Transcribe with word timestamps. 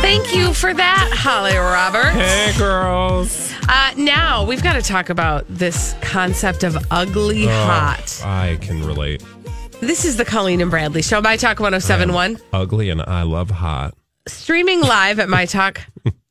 Thank 0.00 0.34
you 0.34 0.52
for 0.54 0.72
that, 0.74 1.10
Holly 1.14 1.56
Roberts. 1.56 2.16
Hey, 2.16 2.52
girls. 2.58 3.52
Uh, 3.68 3.92
now 3.96 4.44
we've 4.44 4.62
got 4.62 4.74
to 4.74 4.82
talk 4.82 5.08
about 5.08 5.46
this 5.48 5.94
concept 6.00 6.64
of 6.64 6.76
ugly 6.90 7.46
hot. 7.46 8.20
I 8.24 8.58
can 8.60 8.84
relate. 8.84 9.22
This 9.80 10.04
is 10.04 10.16
the 10.16 10.24
Colleen 10.24 10.60
and 10.60 10.70
Bradley 10.70 11.02
Show, 11.02 11.20
My 11.20 11.36
Talk 11.36 11.60
1071. 11.60 12.38
Ugly 12.52 12.90
and 12.90 13.02
I 13.02 13.22
love 13.22 13.50
hot. 13.50 13.94
Streaming 14.26 14.80
live 14.80 15.18
at 15.18 15.28
My 15.28 15.44
Talk 15.44 15.82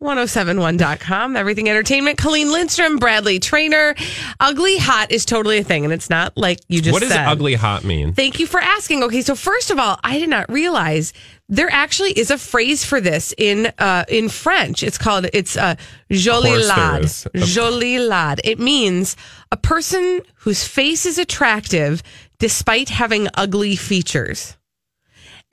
1071.com. 0.01 1.35
Everything 1.37 1.69
Entertainment. 1.69 2.17
Colleen 2.17 2.51
Lindstrom, 2.51 2.97
Bradley 2.97 3.39
Traynor. 3.39 3.93
Ugly 4.39 4.77
hot 4.77 5.11
is 5.11 5.25
totally 5.25 5.59
a 5.59 5.63
thing, 5.63 5.83
and 5.83 5.93
it's 5.93 6.09
not 6.09 6.35
like 6.35 6.59
you 6.67 6.81
just 6.81 6.91
what 6.93 7.01
does 7.01 7.09
said. 7.09 7.27
ugly 7.27 7.53
hot 7.53 7.83
mean? 7.83 8.13
Thank 8.13 8.39
you 8.39 8.47
for 8.47 8.59
asking. 8.59 9.03
Okay, 9.03 9.21
so 9.21 9.35
first 9.35 9.69
of 9.69 9.77
all, 9.77 9.99
I 10.03 10.17
did 10.17 10.29
not 10.29 10.51
realize 10.51 11.13
there 11.49 11.69
actually 11.71 12.11
is 12.13 12.31
a 12.31 12.37
phrase 12.39 12.83
for 12.83 12.99
this 12.99 13.31
in 13.37 13.71
uh, 13.77 14.05
in 14.09 14.27
French. 14.27 14.81
It's 14.81 14.97
called 14.97 15.27
it's 15.31 15.55
uh, 15.55 15.75
jolie 16.09 16.57
laide. 16.63 17.11
Jolie 17.35 17.99
laide. 17.99 18.41
It 18.43 18.59
means 18.59 19.15
a 19.51 19.57
person 19.57 20.21
whose 20.37 20.67
face 20.67 21.05
is 21.05 21.19
attractive 21.19 22.01
despite 22.39 22.89
having 22.89 23.27
ugly 23.35 23.75
features. 23.75 24.57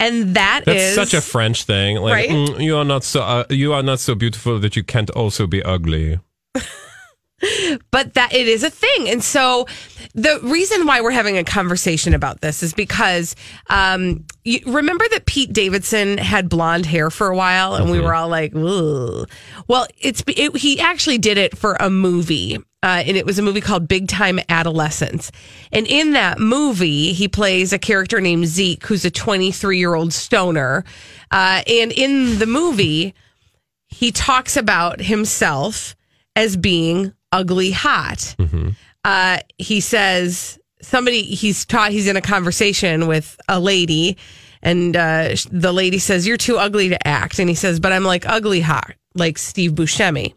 And 0.01 0.35
that 0.35 0.65
That's 0.65 0.81
is 0.81 0.95
such 0.95 1.15
a 1.15 1.21
French 1.21 1.65
thing. 1.65 1.97
Like 1.97 2.15
Right? 2.15 2.31
"Mm, 2.31 2.63
you 2.65 2.77
are 2.77 2.85
not 2.85 3.05
so 3.05 3.23
uh, 3.23 3.45
you 3.51 3.73
are 3.75 3.83
not 3.83 4.01
so 4.01 4.15
beautiful 4.15 4.59
that 4.59 4.75
you 4.75 4.83
can't 4.83 5.11
also 5.11 5.47
be 5.47 5.63
ugly. 5.63 6.19
but 7.91 8.15
that 8.15 8.35
it 8.35 8.49
is 8.49 8.63
a 8.63 8.71
thing. 8.71 9.09
And 9.09 9.23
so 9.23 9.67
the 10.15 10.41
reason 10.43 10.87
why 10.87 11.01
we're 11.01 11.11
having 11.11 11.39
a 11.39 11.45
conversation 11.45 12.15
about 12.15 12.41
this 12.41 12.63
is 12.63 12.73
because 12.73 13.35
um, 13.69 14.25
you 14.45 14.61
remember 14.67 15.05
that 15.11 15.27
Pete 15.27 15.53
Davidson 15.53 16.19
had 16.19 16.49
blonde 16.49 16.87
hair 16.87 17.11
for 17.11 17.29
a 17.29 17.37
while, 17.37 17.75
and 17.75 17.91
we 17.91 18.01
were 18.01 18.15
all 18.15 18.29
like, 18.29 18.55
"Ugh." 18.55 19.29
Well, 19.69 19.87
it's 19.99 20.23
it, 20.27 20.57
he 20.57 20.81
actually 20.81 21.19
did 21.19 21.39
it 21.39 21.57
for 21.57 21.77
a 21.79 21.91
movie. 21.91 22.59
Uh, 22.83 23.03
and 23.07 23.17
it 23.17 23.27
was 23.27 23.39
a 23.39 23.43
movie 23.43 23.61
called 23.61 23.87
Big 23.87 24.09
Time 24.09 24.41
Adolescence. 24.49 25.31
And 25.71 25.87
in 25.87 26.13
that 26.13 26.39
movie, 26.39 27.13
he 27.13 27.29
plays 27.29 27.73
a 27.73 27.79
character 27.79 28.21
named 28.21 28.47
Zeke, 28.47 28.85
who's 28.87 29.05
a 29.05 29.11
23 29.11 29.79
year 29.79 29.95
old 29.95 30.13
stoner. 30.15 30.85
Uh, 31.31 31.63
and 31.67 31.93
in 31.93 32.39
the 32.39 32.47
movie, 32.47 33.15
he 33.89 34.11
talks 34.11 34.57
about 34.57 35.01
himself 35.01 35.95
as 36.37 36.57
being 36.57 37.13
ugly 37.33 37.71
hot. 37.71 38.35
Uh, 39.05 39.39
he 39.59 39.81
says 39.81 40.59
somebody 40.83 41.23
he's 41.23 41.65
taught 41.67 41.91
he's 41.91 42.07
in 42.07 42.17
a 42.17 42.23
conversation 42.23 43.07
with 43.07 43.39
a 43.49 43.61
lady, 43.61 44.17
and 44.63 44.97
uh, 44.97 45.35
the 45.51 45.73
lady 45.73 45.99
says, 45.99 46.27
"You're 46.27 46.37
too 46.37 46.57
ugly 46.59 46.91
to 46.91 47.09
act," 47.09 47.39
and 47.39 47.49
he 47.49 47.55
says, 47.55 47.81
"But 47.81 47.93
I'm 47.93 48.05
like 48.05 48.27
ugly 48.27 48.61
hot, 48.61 48.95
like 49.15 49.39
Steve 49.39 49.73
Buscemi." 49.73 50.35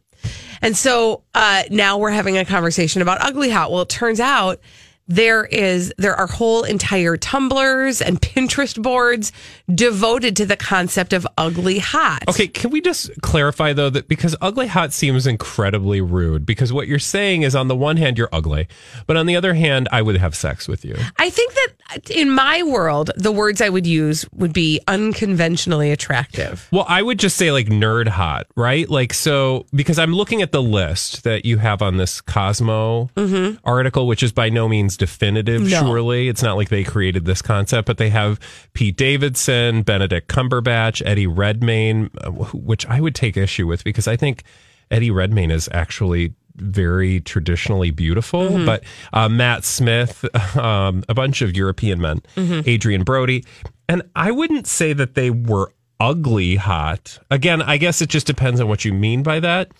And 0.63 0.77
so 0.77 1.23
uh, 1.35 1.63
now 1.69 1.97
we're 1.97 2.11
having 2.11 2.37
a 2.37 2.45
conversation 2.45 3.01
about 3.01 3.21
ugly 3.21 3.49
hot. 3.49 3.69
Well, 3.69 3.81
it 3.81 3.89
turns 3.89 4.21
out 4.21 4.61
there 5.07 5.45
is 5.45 5.93
there 5.97 6.15
are 6.15 6.27
whole 6.27 6.63
entire 6.63 7.17
tumblers 7.17 8.01
and 8.01 8.21
Pinterest 8.21 8.81
boards 8.81 9.31
devoted 9.73 10.35
to 10.37 10.45
the 10.45 10.55
concept 10.55 11.13
of 11.13 11.27
ugly 11.37 11.79
hot. 11.79 12.23
Okay, 12.29 12.47
can 12.47 12.71
we 12.71 12.79
just 12.79 13.09
clarify 13.21 13.73
though 13.73 13.89
that 13.89 14.07
because 14.07 14.35
ugly 14.41 14.67
hot 14.67 14.93
seems 14.93 15.27
incredibly 15.27 15.99
rude 15.99 16.45
because 16.45 16.71
what 16.71 16.87
you're 16.87 16.99
saying 16.99 17.41
is 17.41 17.55
on 17.55 17.67
the 17.67 17.75
one 17.75 17.97
hand 17.97 18.17
you're 18.17 18.29
ugly, 18.31 18.67
but 19.05 19.17
on 19.17 19.25
the 19.25 19.35
other 19.35 19.53
hand 19.53 19.89
I 19.91 20.01
would 20.01 20.17
have 20.17 20.35
sex 20.35 20.67
with 20.67 20.85
you. 20.85 20.95
I 21.17 21.29
think 21.29 21.53
that 21.53 22.09
in 22.09 22.29
my 22.29 22.63
world, 22.63 23.11
the 23.15 23.31
words 23.31 23.61
I 23.61 23.69
would 23.69 23.85
use 23.85 24.25
would 24.33 24.53
be 24.53 24.79
unconventionally 24.87 25.91
attractive. 25.91 26.67
Well, 26.71 26.85
I 26.87 27.01
would 27.01 27.19
just 27.19 27.35
say 27.35 27.51
like 27.51 27.67
nerd 27.67 28.07
hot, 28.07 28.47
right? 28.55 28.89
Like 28.89 29.13
so 29.13 29.65
because 29.73 29.99
I'm 29.99 30.13
looking 30.13 30.41
at 30.41 30.53
the 30.53 30.61
list 30.61 31.23
that 31.23 31.43
you 31.43 31.57
have 31.57 31.81
on 31.81 31.97
this 31.97 32.21
Cosmo 32.21 33.09
mm-hmm. 33.15 33.57
article, 33.65 34.07
which 34.07 34.23
is 34.23 34.31
by 34.31 34.49
no 34.49 34.69
means 34.69 34.92
definitive. 34.97 35.61
No. 35.61 35.81
Surely 35.81 36.27
it's 36.27 36.43
not 36.43 36.57
like 36.57 36.69
they 36.69 36.83
created 36.83 37.25
this 37.25 37.41
concept, 37.41 37.85
but 37.85 37.97
they 37.97 38.09
have 38.09 38.39
Pete 38.73 38.97
Davidson, 38.97 39.83
Benedict 39.83 40.27
Cumberbatch, 40.27 41.01
Eddie 41.05 41.27
Redmayne, 41.27 42.09
uh, 42.21 42.31
which 42.31 42.85
I 42.87 42.99
would 43.01 43.15
take 43.15 43.37
issue 43.37 43.67
with 43.67 43.83
because 43.83 44.07
I 44.07 44.15
think 44.15 44.43
Eddie 44.91 45.11
Redmayne 45.11 45.51
is 45.51 45.69
actually 45.71 46.33
very 46.55 47.19
traditionally 47.21 47.89
beautiful, 47.89 48.63
but 48.65 48.83
uh, 49.11 49.27
Matt 49.27 49.63
Smith, 49.63 50.23
um, 50.57 51.03
a 51.09 51.13
bunch 51.13 51.41
of 51.41 51.55
European 51.55 51.99
men, 51.99 52.21
Adrien 52.67 53.03
Brody, 53.03 53.43
and 53.89 54.03
I 54.15 54.29
wouldn't 54.31 54.67
say 54.67 54.93
that 54.93 55.15
they 55.15 55.31
were 55.31 55.71
ugly 55.99 56.55
hot. 56.57 57.17
Again, 57.31 57.61
I 57.61 57.77
guess 57.77 58.01
it 58.01 58.09
just 58.09 58.27
depends 58.27 58.59
on 58.61 58.67
what 58.67 58.85
you 58.85 58.93
mean 58.93 59.23
by 59.23 59.39
that. 59.39 59.71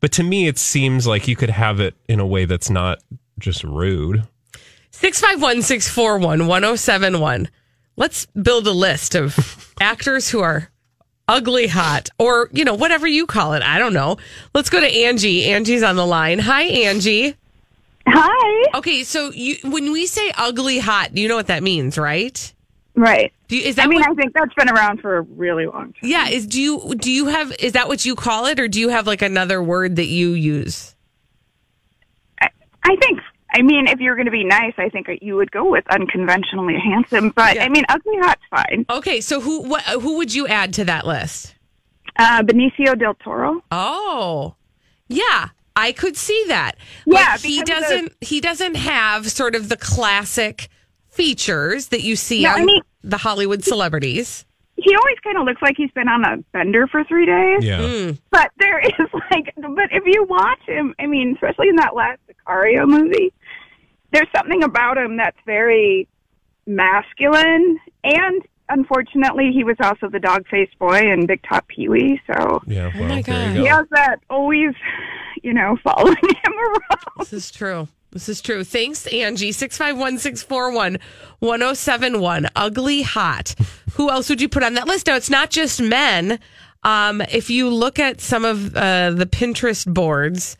But 0.00 0.12
to 0.12 0.22
me, 0.22 0.48
it 0.48 0.58
seems 0.58 1.06
like 1.06 1.28
you 1.28 1.36
could 1.36 1.50
have 1.50 1.80
it 1.80 1.94
in 2.08 2.18
a 2.18 2.26
way 2.26 2.44
that's 2.44 2.70
not 2.70 2.98
just 3.38 3.62
rude. 3.62 4.26
651 4.92 5.62
641 5.62 6.46
1071. 6.46 7.48
Let's 7.96 8.26
build 8.26 8.66
a 8.66 8.72
list 8.72 9.14
of 9.14 9.74
actors 9.80 10.30
who 10.30 10.40
are 10.40 10.70
ugly 11.28 11.66
hot 11.66 12.08
or, 12.18 12.48
you 12.52 12.64
know, 12.64 12.74
whatever 12.74 13.06
you 13.06 13.26
call 13.26 13.54
it. 13.54 13.62
I 13.62 13.78
don't 13.78 13.94
know. 13.94 14.18
Let's 14.54 14.70
go 14.70 14.80
to 14.80 14.86
Angie. 14.86 15.46
Angie's 15.46 15.82
on 15.82 15.96
the 15.96 16.06
line. 16.06 16.38
Hi, 16.38 16.62
Angie. 16.62 17.34
Hi. 18.06 18.78
Okay, 18.78 19.04
so 19.04 19.30
you 19.30 19.56
when 19.64 19.92
we 19.92 20.06
say 20.06 20.32
ugly 20.36 20.78
hot, 20.78 21.16
you 21.16 21.28
know 21.28 21.36
what 21.36 21.46
that 21.46 21.62
means, 21.62 21.96
right? 21.96 22.52
Right. 22.94 23.32
Do 23.48 23.56
you, 23.56 23.62
is 23.62 23.76
that 23.76 23.86
I 23.86 23.88
mean, 23.88 24.00
what, 24.00 24.10
I 24.10 24.14
think 24.14 24.34
that's 24.34 24.52
been 24.54 24.68
around 24.68 25.00
for 25.00 25.18
a 25.18 25.22
really 25.22 25.66
long 25.66 25.92
time. 25.92 26.02
yeah, 26.02 26.28
is 26.28 26.46
do 26.46 26.60
you 26.60 26.94
do 26.96 27.10
you 27.10 27.26
have 27.26 27.52
is 27.60 27.72
that 27.72 27.88
what 27.88 28.04
you 28.04 28.14
call 28.14 28.46
it 28.46 28.58
or 28.58 28.68
do 28.68 28.80
you 28.80 28.88
have 28.88 29.06
like 29.06 29.22
another 29.22 29.62
word 29.62 29.96
that 29.96 30.06
you 30.06 30.30
use? 30.32 30.94
I, 32.40 32.48
I 32.82 32.96
think. 32.96 33.20
I 33.52 33.62
mean, 33.62 33.86
if 33.86 34.00
you're 34.00 34.14
going 34.14 34.26
to 34.26 34.32
be 34.32 34.44
nice, 34.44 34.72
I 34.78 34.88
think 34.88 35.06
you 35.20 35.36
would 35.36 35.50
go 35.52 35.68
with 35.70 35.84
unconventionally 35.90 36.78
handsome. 36.82 37.30
But 37.30 37.56
Yeah. 37.56 37.64
I 37.64 37.68
mean, 37.68 37.84
ugly 37.88 38.14
hot's 38.20 38.40
fine. 38.50 38.86
Okay, 38.90 39.20
so 39.20 39.40
who 39.40 39.62
what 39.62 39.82
who 39.84 40.16
would 40.16 40.34
you 40.34 40.46
add 40.46 40.72
to 40.74 40.84
that 40.86 41.06
list? 41.06 41.54
Uh, 42.18 42.42
Benicio 42.42 42.98
del 42.98 43.14
Toro. 43.14 43.62
Oh, 43.70 44.54
yeah, 45.08 45.48
I 45.76 45.92
could 45.92 46.16
see 46.16 46.44
that. 46.48 46.76
Yeah, 47.06 47.32
but 47.34 47.40
he 47.40 47.60
because 47.60 47.68
of 47.82 47.88
the- 47.88 47.94
doesn't. 47.94 48.12
He 48.20 48.40
doesn't 48.40 48.74
have 48.76 49.30
sort 49.30 49.54
of 49.54 49.68
the 49.68 49.76
classic 49.76 50.68
features 51.10 51.88
that 51.88 52.02
you 52.02 52.16
see 52.16 52.42
No, 52.42 52.50
on 52.50 52.60
I 52.60 52.64
mean- 52.64 52.82
the 53.04 53.18
Hollywood 53.18 53.64
celebrities. 53.64 54.44
He 54.76 54.96
always 54.96 55.16
kind 55.22 55.36
of 55.38 55.44
looks 55.44 55.60
like 55.62 55.74
he's 55.76 55.90
been 55.92 56.08
on 56.08 56.24
a 56.24 56.38
bender 56.52 56.86
for 56.88 57.04
three 57.04 57.26
days. 57.26 57.62
Yeah. 57.64 57.78
Mm. 57.80 58.18
But 58.30 58.50
there 58.58 58.80
is 58.84 58.92
like, 59.30 59.52
but 59.56 59.88
if 59.92 60.02
you 60.06 60.24
watch 60.24 60.60
him, 60.66 60.94
I 60.98 61.06
mean, 61.06 61.34
especially 61.34 61.68
in 61.68 61.76
that 61.76 61.94
last 61.94 62.18
Sicario 62.28 62.88
movie, 62.88 63.32
there's 64.12 64.28
something 64.36 64.62
about 64.62 64.98
him 64.98 65.16
that's 65.16 65.36
very 65.46 66.06
masculine. 66.66 67.78
And 68.04 68.42
unfortunately, 68.68 69.50
he 69.52 69.64
was 69.64 69.76
also 69.82 70.08
the 70.08 70.20
dog 70.20 70.46
faced 70.48 70.78
boy 70.78 70.98
in 71.10 71.26
Big 71.26 71.42
Top 71.48 71.66
Pee 71.68 71.88
Wee. 71.88 72.20
So 72.26 72.62
Yeah. 72.66 72.90
Well, 72.98 73.08
my 73.08 73.22
God. 73.22 73.56
he 73.56 73.66
has 73.66 73.86
that 73.90 74.16
always, 74.30 74.74
you 75.42 75.52
know, 75.54 75.76
following 75.84 76.16
him 76.44 76.52
around. 76.52 77.00
This 77.18 77.32
is 77.32 77.50
true. 77.50 77.88
This 78.10 78.28
is 78.28 78.42
true. 78.42 78.62
Thanks, 78.62 79.06
Angie. 79.06 79.52
651 79.52 80.18
641 80.18 80.98
1071. 81.38 82.48
Ugly 82.54 83.02
hot. 83.02 83.54
Who 83.94 84.10
else 84.10 84.28
would 84.28 84.40
you 84.40 84.48
put 84.50 84.62
on 84.62 84.74
that 84.74 84.86
list? 84.86 85.06
Now, 85.06 85.16
it's 85.16 85.30
not 85.30 85.50
just 85.50 85.80
men. 85.80 86.38
Um, 86.82 87.20
if 87.22 87.48
you 87.48 87.70
look 87.70 87.98
at 87.98 88.20
some 88.20 88.44
of 88.44 88.76
uh, 88.76 89.12
the 89.12 89.24
Pinterest 89.24 89.86
boards, 89.92 90.56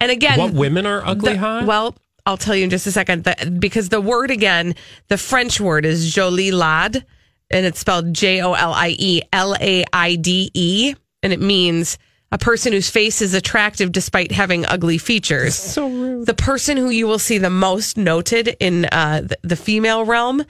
and 0.00 0.10
again, 0.10 0.38
What 0.38 0.52
women 0.54 0.84
are 0.86 1.00
ugly 1.06 1.34
the- 1.34 1.38
hot? 1.38 1.66
Well, 1.66 1.94
I'll 2.26 2.36
tell 2.36 2.54
you 2.56 2.64
in 2.64 2.70
just 2.70 2.86
a 2.86 2.92
second. 2.92 3.24
The, 3.24 3.56
because 3.58 3.88
the 3.88 4.00
word 4.00 4.30
again, 4.30 4.74
the 5.08 5.16
French 5.16 5.60
word 5.60 5.84
is 5.86 6.12
jolie 6.12 6.50
laide, 6.50 7.04
and 7.50 7.64
it's 7.64 7.78
spelled 7.78 8.12
J 8.12 8.42
O 8.42 8.52
L 8.52 8.72
I 8.72 8.96
E 8.98 9.22
L 9.32 9.54
A 9.60 9.84
I 9.92 10.16
D 10.16 10.50
E, 10.52 10.94
and 11.22 11.32
it 11.32 11.40
means 11.40 11.98
a 12.32 12.38
person 12.38 12.72
whose 12.72 12.90
face 12.90 13.22
is 13.22 13.34
attractive 13.34 13.92
despite 13.92 14.32
having 14.32 14.66
ugly 14.66 14.98
features. 14.98 15.54
so 15.54 15.88
rude. 15.88 16.26
The 16.26 16.34
person 16.34 16.76
who 16.76 16.90
you 16.90 17.06
will 17.06 17.20
see 17.20 17.38
the 17.38 17.50
most 17.50 17.96
noted 17.96 18.56
in 18.58 18.86
uh, 18.86 19.22
the, 19.24 19.38
the 19.44 19.56
female 19.56 20.04
realm 20.04 20.44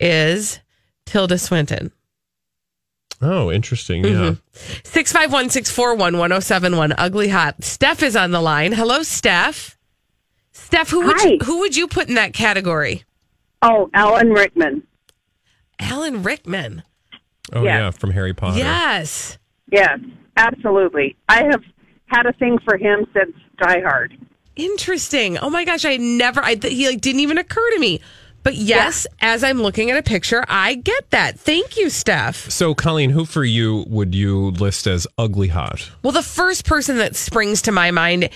is 0.00 0.58
Tilda 1.06 1.38
Swinton. 1.38 1.92
Oh, 3.22 3.52
interesting. 3.52 4.02
Mm-hmm. 4.02 4.24
Yeah. 4.24 4.34
651 4.84 5.50
641 5.50 6.14
1071. 6.14 6.94
Ugly 6.96 7.28
Hot. 7.28 7.62
Steph 7.62 8.02
is 8.02 8.16
on 8.16 8.30
the 8.30 8.40
line. 8.40 8.72
Hello, 8.72 9.02
Steph. 9.02 9.76
Steph, 10.64 10.90
who 10.90 11.04
would, 11.06 11.16
Hi. 11.18 11.28
you, 11.30 11.38
who 11.44 11.58
would 11.60 11.76
you 11.76 11.86
put 11.88 12.08
in 12.08 12.14
that 12.14 12.32
category? 12.32 13.04
Oh, 13.62 13.90
Alan 13.94 14.30
Rickman. 14.30 14.82
Alan 15.78 16.22
Rickman. 16.22 16.82
Oh, 17.52 17.62
Yeah. 17.62 17.78
yeah. 17.78 17.90
From 17.90 18.10
Harry 18.12 18.32
Potter. 18.34 18.58
Yes. 18.58 19.38
Yes, 19.72 19.98
absolutely. 20.36 21.16
I 21.28 21.44
have 21.44 21.62
had 22.06 22.26
a 22.26 22.32
thing 22.34 22.58
for 22.64 22.76
him 22.76 23.06
since 23.14 23.34
Die 23.58 23.80
Hard. 23.80 24.16
Interesting. 24.56 25.38
Oh 25.38 25.48
my 25.50 25.64
gosh, 25.64 25.84
I 25.84 25.96
never, 25.96 26.40
I, 26.42 26.56
he 26.62 26.88
like 26.88 27.00
didn't 27.00 27.20
even 27.20 27.38
occur 27.38 27.70
to 27.72 27.78
me. 27.78 28.00
But 28.42 28.54
yes, 28.54 29.06
as 29.20 29.44
I'm 29.44 29.60
looking 29.62 29.90
at 29.90 29.98
a 29.98 30.02
picture, 30.02 30.44
I 30.48 30.74
get 30.74 31.10
that. 31.10 31.38
Thank 31.38 31.76
you, 31.76 31.90
Steph. 31.90 32.50
So, 32.50 32.74
Colleen, 32.74 33.10
who 33.10 33.24
for 33.24 33.44
you 33.44 33.84
would 33.88 34.14
you 34.14 34.50
list 34.52 34.86
as 34.86 35.06
ugly 35.18 35.48
hot? 35.48 35.90
Well, 36.02 36.12
the 36.12 36.22
first 36.22 36.64
person 36.64 36.96
that 36.98 37.16
springs 37.16 37.62
to 37.62 37.72
my 37.72 37.90
mind, 37.90 38.30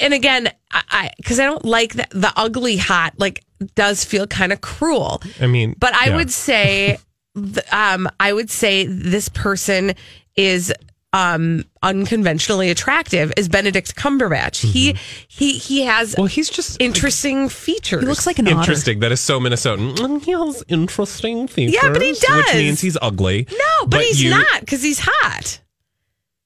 and 0.00 0.12
again, 0.14 0.50
I 0.70 1.10
because 1.16 1.40
I, 1.40 1.44
don't 1.44 1.64
like 1.64 1.94
the, 1.94 2.06
the 2.10 2.32
ugly 2.36 2.76
hot, 2.76 3.14
like 3.18 3.42
does 3.74 4.04
feel 4.04 4.26
kind 4.26 4.52
of 4.52 4.60
cruel. 4.60 5.22
I 5.40 5.46
mean, 5.46 5.74
But 5.78 5.94
I 5.94 6.08
yeah. 6.08 6.16
would 6.16 6.30
say, 6.30 6.98
th- 7.34 7.72
um, 7.72 8.08
I 8.20 8.32
would 8.32 8.50
say 8.50 8.86
this 8.86 9.28
person 9.28 9.94
is 10.36 10.72
um 11.14 11.64
unconventionally 11.82 12.68
attractive 12.70 13.32
is 13.36 13.48
Benedict 13.48 13.96
Cumberbatch. 13.96 14.60
He 14.60 14.94
he 15.28 15.52
he 15.56 15.82
has 15.84 16.14
Well, 16.18 16.26
he's 16.26 16.50
just 16.50 16.80
interesting 16.82 17.48
features. 17.48 18.02
He 18.02 18.06
looks 18.06 18.26
like 18.26 18.38
an 18.38 18.46
otter. 18.48 18.58
interesting. 18.58 19.00
That 19.00 19.10
is 19.12 19.20
so 19.20 19.40
Minnesotan. 19.40 19.96
Mm, 19.96 20.22
He 20.22 20.32
has 20.32 20.62
interesting 20.68 21.48
features. 21.48 21.74
Yeah, 21.82 21.90
but 21.92 22.02
he 22.02 22.12
does, 22.12 22.20
Which 22.36 22.46
does. 22.46 22.54
means 22.56 22.80
he's 22.82 22.98
ugly. 23.00 23.46
no, 23.50 23.86
but, 23.86 24.02
he's 24.02 24.22
you- 24.22 24.30
not 24.30 24.60
because 24.60 24.82
he's 24.82 25.00
hot. 25.02 25.60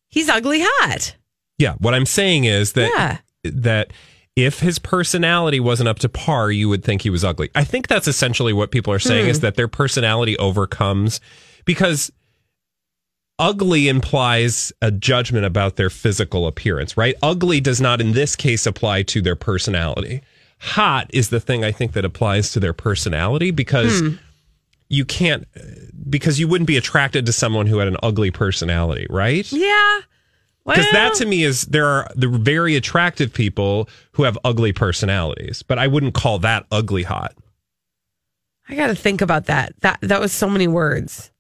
He's 0.09 0.29
ugly 0.29 0.61
hot. 0.63 1.17
Yeah. 1.59 1.75
What 1.79 1.95
I'm 1.95 2.07
saying 2.07 2.45
is 2.45 2.73
that 2.75 2.91
Yeah. 2.97 3.19
that 3.51 3.93
if 4.37 4.61
his 4.61 4.79
personality 4.79 5.59
wasn't 5.61 5.89
up 5.89 5.99
to 6.01 6.09
par, 6.09 6.51
you 6.53 6.69
would 6.69 6.85
think 6.85 7.03
he 7.03 7.11
was 7.11 7.25
ugly. 7.25 7.51
I 7.55 7.65
think 7.65 7.89
that's 7.89 8.07
essentially 8.07 8.53
what 8.53 8.71
people 8.71 8.93
are 8.93 8.99
saying 9.01 9.25
Hmm. 9.25 9.31
is 9.31 9.41
that 9.41 9.57
their 9.57 9.69
personality 9.69 10.39
overcomes 10.39 11.21
because 11.65 12.13
ugly 13.39 13.89
implies 13.89 14.73
a 14.83 14.91
judgment 14.91 15.45
about 15.45 15.77
their 15.77 15.91
physical 15.91 16.47
appearance, 16.47 16.97
right? 16.97 17.15
Ugly 17.23 17.61
does 17.61 17.81
not 17.81 18.01
in 18.01 18.13
this 18.13 18.37
case 18.37 18.67
apply 18.67 19.03
to 19.05 19.21
their 19.21 19.37
personality. 19.37 20.23
Hot 20.59 21.11
is 21.13 21.31
the 21.31 21.41
thing 21.41 21.65
I 21.65 21.73
think 21.73 21.93
that 21.93 22.05
applies 22.05 22.53
to 22.53 22.61
their 22.61 22.73
personality 22.73 23.51
because 23.51 24.01
Hmm. 24.01 24.09
you 24.89 25.05
can't 25.05 25.47
because 26.09 26.39
you 26.39 26.47
wouldn't 26.47 26.69
be 26.69 26.77
attracted 26.77 27.27
to 27.27 27.33
someone 27.33 27.67
who 27.67 27.79
had 27.79 27.89
an 27.89 27.97
ugly 28.03 28.31
personality, 28.31 29.07
right? 29.11 29.51
Yeah. 29.51 30.01
Because 30.65 30.89
that 30.93 31.15
to 31.15 31.27
me 31.27 31.43
is 31.43 31.63
there 31.63 31.87
are 31.87 32.09
the 32.15 32.29
very 32.29 32.77
attractive 32.77 33.33
people 33.35 33.89
who 34.13 34.23
have 34.23 34.39
ugly 34.45 34.73
personalities, 34.73 35.65
but 35.65 35.77
I 35.77 35.89
wouldn't 35.89 36.15
call 36.15 36.39
that 36.41 36.67
ugly 36.71 37.03
hot. 37.03 37.35
I 38.69 38.77
got 38.77 38.87
to 38.87 38.95
think 38.95 39.21
about 39.21 39.47
that. 39.47 39.75
That 39.81 39.99
that 40.03 40.21
was 40.21 40.31
so 40.31 40.49
many 40.49 40.69
words, 40.69 41.32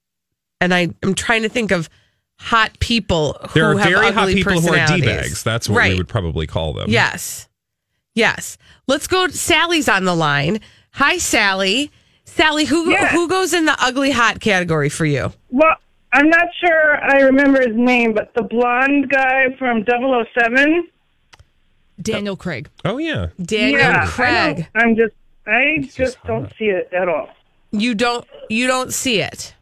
and 0.62 0.72
I 0.72 0.90
am 1.02 1.14
trying 1.14 1.42
to 1.42 1.48
think 1.48 1.72
of 1.72 1.90
hot 2.38 2.78
people 2.78 3.36
who 3.50 3.60
There 3.60 3.70
are 3.70 3.78
have 3.78 3.90
very 3.90 4.12
hot 4.12 4.24
ugly 4.24 4.34
people 4.36 4.60
who 4.60 4.72
are 4.74 4.86
d 4.86 5.02
bags. 5.02 5.42
That's 5.42 5.68
what 5.68 5.78
right. 5.78 5.92
we 5.92 5.98
would 5.98 6.08
probably 6.08 6.46
call 6.46 6.72
them. 6.72 6.88
Yes, 6.88 7.48
yes. 8.14 8.56
Let's 8.86 9.08
go. 9.08 9.26
Sally's 9.28 9.88
on 9.88 10.04
the 10.04 10.14
line. 10.14 10.60
Hi, 10.92 11.18
Sally. 11.18 11.90
Sally, 12.24 12.64
who 12.64 12.90
Yeah. 12.90 13.08
who 13.08 13.28
goes 13.28 13.52
in 13.52 13.64
the 13.64 13.76
ugly 13.80 14.12
hot 14.12 14.40
category 14.40 14.88
for 14.88 15.04
you? 15.04 15.32
Well, 15.50 15.74
I'm 16.12 16.28
not 16.28 16.46
sure 16.60 17.02
I 17.02 17.22
remember 17.22 17.60
his 17.60 17.76
name, 17.76 18.12
but 18.12 18.32
the 18.34 18.42
blonde 18.42 19.08
guy 19.08 19.56
from 19.58 19.84
007. 19.84 20.86
Daniel 22.00 22.36
Craig. 22.36 22.68
Oh 22.84 22.98
yeah. 22.98 23.28
Daniel 23.42 23.80
yeah, 23.80 24.06
Craig. 24.06 24.68
I'm 24.76 24.94
just, 24.94 25.14
I 25.44 25.78
just 25.80 25.96
just 25.96 26.24
don't 26.24 26.52
see 26.56 26.66
it 26.66 26.88
at 26.92 27.08
all. 27.08 27.30
You 27.72 27.94
don't 27.94 28.26
you 28.48 28.68
don't 28.68 28.92
see 28.92 29.20
it. 29.20 29.54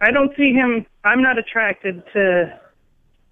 I 0.00 0.10
don't 0.10 0.34
see 0.36 0.52
him. 0.52 0.86
I'm 1.04 1.22
not 1.22 1.38
attracted 1.38 2.02
to 2.12 2.58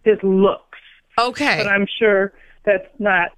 his 0.05 0.19
looks, 0.23 0.79
Okay. 1.19 1.59
but 1.59 1.69
I'm 1.69 1.87
sure 1.99 2.33
that's 2.65 2.89
not 2.99 3.31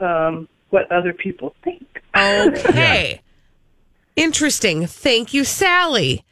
um, 0.00 0.48
what 0.70 0.90
other 0.92 1.12
people 1.12 1.54
think. 1.64 1.86
Okay. 2.16 3.20
Interesting. 4.16 4.86
Thank 4.86 5.32
you, 5.32 5.44
Sally. 5.44 6.24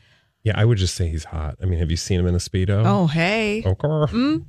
Yeah, 0.42 0.52
I 0.56 0.64
would 0.64 0.78
just 0.78 0.94
say 0.94 1.08
he's 1.08 1.24
hot. 1.24 1.56
I 1.62 1.66
mean, 1.66 1.78
have 1.78 1.90
you 1.90 1.96
seen 1.96 2.20
him 2.20 2.26
in 2.26 2.34
a 2.34 2.38
speedo? 2.38 2.82
Oh, 2.84 3.06
hey. 3.06 3.62
Okay. 3.64 4.44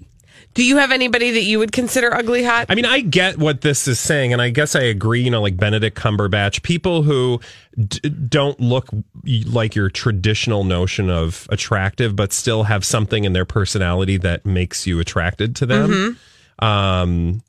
Do 0.54 0.64
you 0.66 0.78
have 0.78 0.92
anybody 0.92 1.32
that 1.32 1.44
you 1.44 1.60
would 1.60 1.72
consider 1.72 2.14
ugly 2.14 2.44
hot? 2.44 2.66
I 2.70 2.76
mean, 2.76 2.86
I 2.86 3.02
get 3.02 3.38
what 3.38 3.62
this 3.62 3.88
is 3.88 4.00
saying, 4.00 4.34
and 4.34 4.42
I 4.42 4.50
guess 4.50 4.76
I 4.76 4.82
agree. 4.82 5.22
You 5.22 5.30
know, 5.32 5.42
like 5.42 5.58
Benedict 5.58 5.98
Cumberbatch, 5.98 6.62
people 6.62 7.04
who 7.04 7.40
d- 7.88 8.10
don't 8.10 8.60
look 8.60 8.90
like 9.46 9.76
your 9.76 9.90
traditional 9.90 10.64
notion 10.64 11.10
of 11.10 11.48
attractive, 11.50 12.16
but 12.16 12.34
still 12.34 12.64
have 12.64 12.84
something 12.84 13.24
in 13.24 13.34
their 13.34 13.46
personality 13.46 14.18
that 14.18 14.46
makes 14.46 14.86
you 14.86 15.00
attracted 15.00 15.56
to 15.58 15.66
them. 15.66 16.18
Um, 16.60 17.42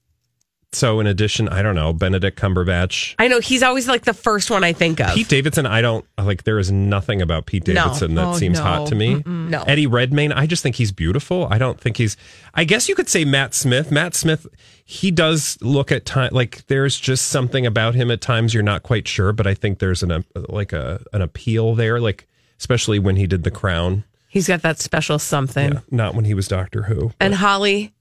so, 0.73 1.01
in 1.01 1.07
addition, 1.07 1.49
I 1.49 1.63
don't 1.63 1.75
know, 1.75 1.93
Benedict 1.93 2.39
Cumberbatch, 2.41 3.15
I 3.19 3.29
know 3.29 3.41
he's 3.41 3.63
always 3.63 3.89
like 3.89 4.05
the 4.05 4.15
first 4.15 4.51
one 4.51 4.65
I 4.65 4.73
think 4.73 5.01
of. 5.01 5.15
Pete 5.15 5.29
Davidson. 5.29 5.67
I 5.67 5.81
don't 5.83 6.05
like. 6.19 6.45
There 6.45 6.59
is 6.59 6.73
nothing 6.73 7.21
about 7.23 7.47
Pete 7.47 7.67
No. 7.69 7.75
Davidson 7.75 8.15
that 8.15 8.27
Oh, 8.27 8.37
seems 8.37 8.59
no. 8.59 8.65
hot 8.65 8.87
to 8.89 8.95
me. 8.95 9.23
No. 9.27 9.63
Eddie 9.63 9.87
Redmayne, 9.87 10.33
I 10.33 10.47
just 10.47 10.63
think 10.63 10.77
he's 10.77 10.93
beautiful. 10.93 11.47
I 11.51 11.59
don't 11.59 11.81
think 11.81 11.97
he's. 11.99 12.17
I 12.55 12.65
guess 12.65 12.89
you 12.89 12.95
could 12.95 13.09
say 13.09 13.25
Matt 13.25 13.55
Smith. 13.55 13.91
Matt 13.91 14.15
Smith, 14.15 14.47
he 14.85 15.11
does 15.11 15.59
look 15.61 15.93
at 15.93 16.05
time 16.07 16.31
like 16.33 16.67
there's 16.67 16.99
just 16.99 17.29
something 17.29 17.67
about 17.67 17.95
him 17.95 18.11
at 18.11 18.21
times 18.21 18.55
you're 18.55 18.63
not 18.63 18.83
quite 18.83 19.07
sure, 19.07 19.33
but 19.33 19.47
I 19.47 19.55
think 19.55 19.79
there's 19.79 20.03
an 20.03 20.11
a, 20.11 20.25
like 20.49 20.73
a 20.73 21.03
an 21.13 21.23
appeal 21.23 21.75
there, 21.75 22.01
like 22.01 22.27
especially 22.59 22.99
when 22.99 23.17
he 23.17 23.27
did 23.27 23.43
The 23.45 23.51
Crown. 23.51 24.05
He's 24.29 24.49
got 24.49 24.63
that 24.63 24.79
special 24.81 25.19
something. 25.19 25.73
Yeah, 25.75 25.81
not 25.91 26.15
when 26.15 26.25
he 26.25 26.33
was 26.33 26.49
Doctor 26.49 26.85
Who. 26.85 27.13
And 27.21 27.35
Holly, 27.35 27.93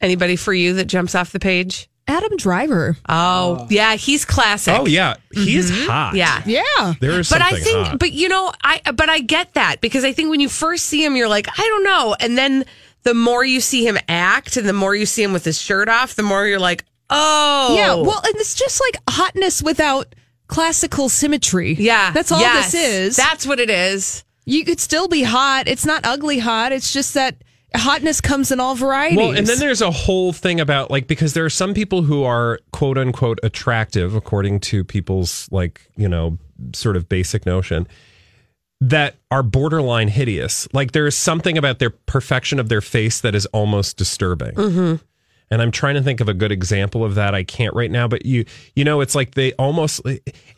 anybody 0.00 0.36
for 0.36 0.52
you 0.52 0.74
that 0.74 0.86
jumps 0.86 1.14
off 1.14 1.32
the 1.32 1.40
page? 1.40 1.88
Adam 2.08 2.36
Driver. 2.36 2.96
Oh, 3.08 3.58
oh. 3.60 3.66
yeah, 3.68 3.96
he's 3.96 4.24
classic. 4.24 4.74
Oh 4.78 4.86
yeah, 4.86 5.14
he 5.32 5.56
is 5.56 5.70
mm-hmm. 5.72 5.90
hot. 5.90 6.14
Yeah. 6.14 6.40
Yeah. 6.46 6.94
there 7.00 7.18
is 7.18 7.28
But 7.28 7.40
something 7.40 7.56
I 7.56 7.60
think, 7.60 7.86
hot. 7.88 7.98
but 7.98 8.12
you 8.12 8.28
know, 8.28 8.52
I 8.62 8.80
but 8.94 9.08
I 9.08 9.18
get 9.18 9.54
that 9.54 9.80
because 9.80 10.04
I 10.04 10.12
think 10.12 10.30
when 10.30 10.38
you 10.38 10.48
first 10.48 10.86
see 10.86 11.04
him, 11.04 11.16
you're 11.16 11.28
like, 11.28 11.48
I 11.48 11.62
don't 11.62 11.82
know, 11.84 12.14
and 12.20 12.38
then 12.38 12.64
the 13.02 13.14
more 13.14 13.44
you 13.44 13.60
see 13.60 13.86
him 13.86 13.98
act, 14.08 14.56
and 14.56 14.68
the 14.68 14.72
more 14.72 14.94
you 14.94 15.04
see 15.06 15.22
him 15.22 15.32
with 15.32 15.44
his 15.44 15.60
shirt 15.60 15.88
off, 15.88 16.14
the 16.14 16.22
more 16.22 16.46
you're 16.46 16.58
like, 16.60 16.84
oh, 17.10 17.74
Yeah. 17.76 17.94
Well, 17.94 18.20
and 18.24 18.34
it's 18.36 18.54
just 18.54 18.80
like 18.80 18.96
hotness 19.10 19.62
without 19.62 20.14
classical 20.48 21.08
symmetry. 21.08 21.74
yeah, 21.74 22.12
That's 22.12 22.30
all 22.32 22.40
yes, 22.40 22.72
this 22.72 22.82
is. 22.82 23.16
That's 23.16 23.46
what 23.46 23.58
it 23.60 23.70
is. 23.70 24.24
you 24.44 24.64
could 24.64 24.78
still 24.80 25.08
be 25.08 25.22
hot. 25.24 25.66
It's 25.68 25.84
not 25.84 26.02
ugly 26.04 26.38
hot. 26.38 26.70
It's 26.72 26.92
just 26.92 27.14
that 27.14 27.36
hotness 27.74 28.20
comes 28.20 28.50
in 28.52 28.60
all 28.60 28.74
varieties. 28.74 29.18
Well, 29.18 29.36
and 29.36 29.46
then 29.46 29.58
there's 29.58 29.82
a 29.82 29.90
whole 29.90 30.32
thing 30.32 30.60
about 30.60 30.90
like 30.90 31.06
because 31.06 31.34
there 31.34 31.44
are 31.44 31.50
some 31.50 31.74
people 31.74 32.02
who 32.02 32.24
are 32.24 32.60
quote 32.72 32.98
unquote 32.98 33.40
attractive 33.42 34.14
according 34.14 34.60
to 34.60 34.84
people's 34.84 35.48
like, 35.50 35.88
you 35.96 36.08
know, 36.08 36.38
sort 36.74 36.96
of 36.96 37.08
basic 37.08 37.46
notion 37.46 37.86
that 38.80 39.16
are 39.30 39.42
borderline 39.42 40.08
hideous. 40.08 40.68
Like 40.72 40.92
there 40.92 41.06
is 41.06 41.16
something 41.16 41.56
about 41.56 41.78
their 41.78 41.90
perfection 41.90 42.58
of 42.58 42.68
their 42.68 42.80
face 42.80 43.20
that 43.20 43.34
is 43.34 43.46
almost 43.46 43.96
disturbing. 43.96 44.54
Mm-hmm. 44.54 44.96
And 45.48 45.62
I'm 45.62 45.70
trying 45.70 45.94
to 45.94 46.02
think 46.02 46.20
of 46.20 46.28
a 46.28 46.34
good 46.34 46.50
example 46.50 47.04
of 47.04 47.14
that. 47.14 47.34
I 47.34 47.44
can't 47.44 47.72
right 47.72 47.90
now, 47.90 48.08
but 48.08 48.26
you, 48.26 48.44
you 48.74 48.84
know, 48.84 49.00
it's 49.00 49.14
like 49.14 49.34
they 49.34 49.52
almost, 49.52 50.00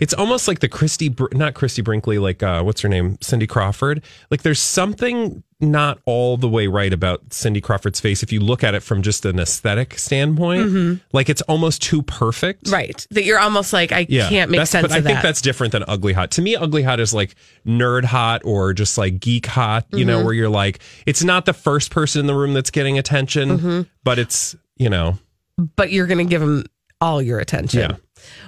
it's 0.00 0.14
almost 0.14 0.48
like 0.48 0.60
the 0.60 0.68
Christy, 0.68 1.14
not 1.32 1.52
Christy 1.52 1.82
Brinkley, 1.82 2.18
like 2.18 2.42
uh, 2.42 2.62
what's 2.62 2.80
her 2.80 2.88
name, 2.88 3.18
Cindy 3.20 3.46
Crawford. 3.46 4.02
Like 4.30 4.42
there's 4.42 4.60
something 4.60 5.42
not 5.60 5.98
all 6.06 6.36
the 6.36 6.48
way 6.48 6.68
right 6.68 6.92
about 6.92 7.32
Cindy 7.32 7.60
Crawford's 7.60 7.98
face 7.98 8.22
if 8.22 8.30
you 8.32 8.38
look 8.38 8.62
at 8.62 8.74
it 8.74 8.80
from 8.80 9.02
just 9.02 9.24
an 9.24 9.40
aesthetic 9.40 9.98
standpoint. 9.98 11.00
Like 11.12 11.28
it's 11.28 11.42
almost 11.42 11.82
too 11.82 12.02
perfect. 12.02 12.64
Mm-hmm. 12.66 12.74
Right. 12.74 13.06
That 13.10 13.24
you're 13.24 13.40
almost 13.40 13.72
like, 13.72 13.90
I 13.90 14.04
can't 14.04 14.50
make 14.52 14.66
sense 14.66 14.82
But 14.86 14.92
I 14.92 14.98
of 14.98 15.04
think 15.04 15.20
that's 15.20 15.40
different 15.40 15.72
than 15.72 15.84
ugly 15.88 16.12
hot. 16.12 16.30
To 16.32 16.42
me, 16.42 16.54
ugly 16.54 16.82
hot 16.84 17.00
is 17.00 17.12
like 17.12 17.34
nerd 17.66 18.04
hot 18.04 18.42
or 18.44 18.72
just 18.72 18.96
like 18.98 19.18
geek 19.18 19.46
hot, 19.46 19.86
you 19.90 19.98
Mm-hmm. 19.98 20.06
know, 20.06 20.24
where 20.24 20.32
you're 20.34 20.48
like, 20.48 20.78
it's 21.06 21.24
not 21.24 21.44
the 21.44 21.52
first 21.52 21.90
person 21.90 22.20
in 22.20 22.26
the 22.26 22.34
room 22.36 22.54
that's 22.54 22.70
getting 22.70 22.96
attention, 22.98 23.58
Mm-hmm. 23.58 23.80
but 24.04 24.18
it's, 24.20 24.54
you 24.76 24.88
know, 24.90 25.18
but 25.74 25.90
you're 25.90 26.06
going 26.06 26.18
to 26.18 26.24
give 26.30 26.40
them 26.40 26.66
all 27.00 27.20
your 27.20 27.40
attention. 27.40 27.80
Yeah. 27.80 27.96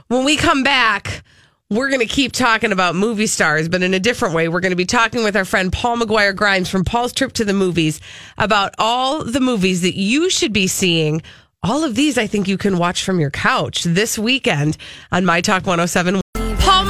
When 0.08 0.24
we 0.24 0.36
come 0.36 0.62
back, 0.62 1.24
we're 1.70 1.88
going 1.88 2.00
to 2.00 2.06
keep 2.06 2.32
talking 2.32 2.72
about 2.72 2.96
movie 2.96 3.28
stars, 3.28 3.68
but 3.68 3.82
in 3.82 3.94
a 3.94 4.00
different 4.00 4.34
way. 4.34 4.48
We're 4.48 4.60
going 4.60 4.72
to 4.72 4.76
be 4.76 4.84
talking 4.84 5.22
with 5.22 5.36
our 5.36 5.44
friend 5.44 5.72
Paul 5.72 5.98
McGuire 5.98 6.34
Grimes 6.34 6.68
from 6.68 6.84
Paul's 6.84 7.12
Trip 7.12 7.32
to 7.34 7.44
the 7.44 7.52
Movies 7.52 8.00
about 8.36 8.74
all 8.76 9.24
the 9.24 9.40
movies 9.40 9.82
that 9.82 9.96
you 9.96 10.30
should 10.30 10.52
be 10.52 10.66
seeing. 10.66 11.22
All 11.62 11.84
of 11.84 11.94
these, 11.94 12.18
I 12.18 12.26
think 12.26 12.48
you 12.48 12.58
can 12.58 12.76
watch 12.76 13.04
from 13.04 13.20
your 13.20 13.30
couch 13.30 13.84
this 13.84 14.18
weekend 14.18 14.78
on 15.12 15.24
My 15.24 15.40
Talk 15.40 15.64
107. 15.64 16.20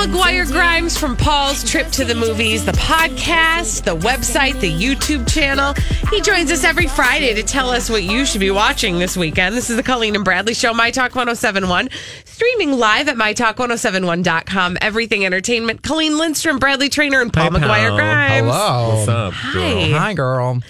Paul 0.01 0.09
McGuire 0.09 0.51
Grimes 0.51 0.97
from 0.97 1.15
Paul's 1.15 1.63
Trip 1.63 1.87
to 1.89 2.07
the 2.07 2.15
Movies, 2.15 2.65
the 2.65 2.73
podcast, 2.73 3.85
the 3.85 3.95
website, 3.95 4.59
the 4.59 4.73
YouTube 4.73 5.31
channel. 5.31 5.75
He 6.11 6.23
joins 6.23 6.51
us 6.51 6.65
every 6.65 6.87
Friday 6.87 7.35
to 7.35 7.43
tell 7.43 7.69
us 7.69 7.91
what 7.91 8.03
you 8.03 8.25
should 8.25 8.41
be 8.41 8.51
watching 8.51 8.99
this 8.99 9.15
weekend. 9.15 9.55
This 9.55 9.69
is 9.69 9.77
the 9.77 9.83
Colleen 9.83 10.15
and 10.15 10.25
Bradley 10.25 10.55
Show, 10.55 10.73
My 10.73 10.91
Talk 10.91 11.15
1071, 11.15 11.91
streaming 12.25 12.73
live 12.73 13.09
at 13.09 13.17
MyTalk1071.com. 13.17 14.79
Everything 14.81 15.27
Entertainment. 15.27 15.83
Colleen 15.83 16.17
Lindstrom, 16.17 16.59
Bradley 16.59 16.89
Traynor, 16.89 17.21
and 17.21 17.31
Paul 17.31 17.51
Hi, 17.51 17.59
McGuire 17.59 17.89
pal. 17.89 17.97
Grimes. 17.97 18.47
Hello. 18.47 18.95
what's 18.97 19.09
up? 19.09 19.33
Hi. 19.35 19.89
girl? 19.91 19.99
Hi, 19.99 20.15
girl. 20.15 20.61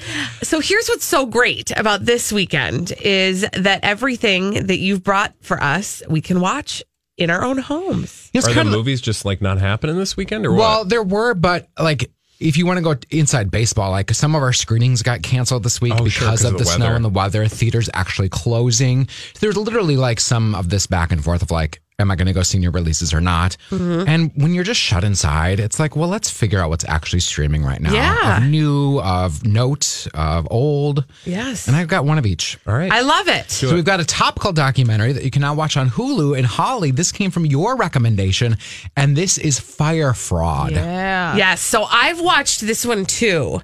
So 0.42 0.58
here's 0.58 0.88
what's 0.88 1.04
so 1.04 1.26
great 1.26 1.70
about 1.76 2.04
this 2.04 2.32
weekend 2.32 2.92
is 3.00 3.42
that 3.52 3.84
everything 3.84 4.66
that 4.66 4.78
you've 4.78 5.04
brought 5.04 5.34
for 5.40 5.62
us, 5.62 6.02
we 6.08 6.20
can 6.20 6.40
watch 6.40 6.82
in 7.20 7.30
our 7.30 7.44
own 7.44 7.58
homes. 7.58 8.30
It's 8.32 8.48
Are 8.48 8.54
the 8.54 8.64
movies 8.64 9.00
just 9.00 9.24
like 9.24 9.40
not 9.40 9.58
happening 9.58 9.96
this 9.96 10.16
weekend 10.16 10.46
or 10.46 10.52
well, 10.52 10.80
what? 10.80 10.88
there 10.88 11.02
were, 11.02 11.34
but 11.34 11.68
like 11.78 12.10
if 12.40 12.56
you 12.56 12.64
want 12.64 12.78
to 12.78 12.82
go 12.82 12.94
inside 13.10 13.50
baseball, 13.50 13.90
like 13.90 14.10
some 14.14 14.34
of 14.34 14.42
our 14.42 14.52
screenings 14.54 15.02
got 15.02 15.22
canceled 15.22 15.62
this 15.62 15.80
week 15.80 15.92
Oh, 15.92 15.98
because 15.98 16.12
sure, 16.12 16.28
'cause 16.28 16.44
of 16.44 16.52
of 16.54 16.58
the, 16.58 16.64
the 16.64 16.70
snow 16.70 16.86
weather. 16.86 16.96
and 16.96 17.04
the 17.04 17.08
weather. 17.10 17.46
Theaters 17.46 17.90
actually 17.92 18.30
closing. 18.30 19.08
There's 19.40 19.56
literally 19.58 19.96
like 19.98 20.20
some 20.20 20.54
of 20.54 20.70
this 20.70 20.86
back 20.86 21.12
and 21.12 21.22
forth 21.22 21.42
of 21.42 21.50
like, 21.50 21.82
am 22.00 22.10
I 22.10 22.16
going 22.16 22.26
to 22.26 22.32
go 22.32 22.42
see 22.42 22.58
new 22.58 22.70
releases 22.70 23.14
or 23.14 23.20
not? 23.20 23.56
Mm-hmm. 23.70 24.08
And 24.08 24.32
when 24.34 24.54
you're 24.54 24.64
just 24.64 24.80
shut 24.80 25.04
inside, 25.04 25.60
it's 25.60 25.78
like, 25.78 25.96
well, 25.96 26.08
let's 26.08 26.30
figure 26.30 26.60
out 26.60 26.70
what's 26.70 26.84
actually 26.86 27.20
streaming 27.20 27.62
right 27.64 27.80
now. 27.80 27.92
Yeah. 27.92 28.38
Of 28.38 28.44
new, 28.44 29.00
of 29.00 29.44
note, 29.46 30.06
of 30.14 30.48
old. 30.50 31.04
Yes. 31.24 31.66
And 31.68 31.76
I've 31.76 31.88
got 31.88 32.04
one 32.04 32.18
of 32.18 32.26
each. 32.26 32.58
All 32.66 32.74
right. 32.74 32.90
I 32.90 33.02
love 33.02 33.28
it. 33.28 33.50
So 33.50 33.74
we've 33.74 33.84
got 33.84 34.00
a 34.00 34.04
topical 34.04 34.52
documentary 34.52 35.12
that 35.12 35.22
you 35.24 35.30
can 35.30 35.42
now 35.42 35.54
watch 35.54 35.76
on 35.76 35.90
Hulu. 35.90 36.36
And 36.36 36.46
Holly, 36.46 36.90
this 36.90 37.12
came 37.12 37.30
from 37.30 37.46
your 37.46 37.76
recommendation, 37.76 38.56
and 38.96 39.16
this 39.16 39.38
is 39.38 39.60
Fyre 39.60 40.14
Fraud. 40.14 40.72
Yeah. 40.72 41.36
Yes. 41.36 41.60
So 41.60 41.84
I've 41.84 42.20
watched 42.20 42.60
this 42.60 42.84
one 42.84 43.06
too. 43.06 43.60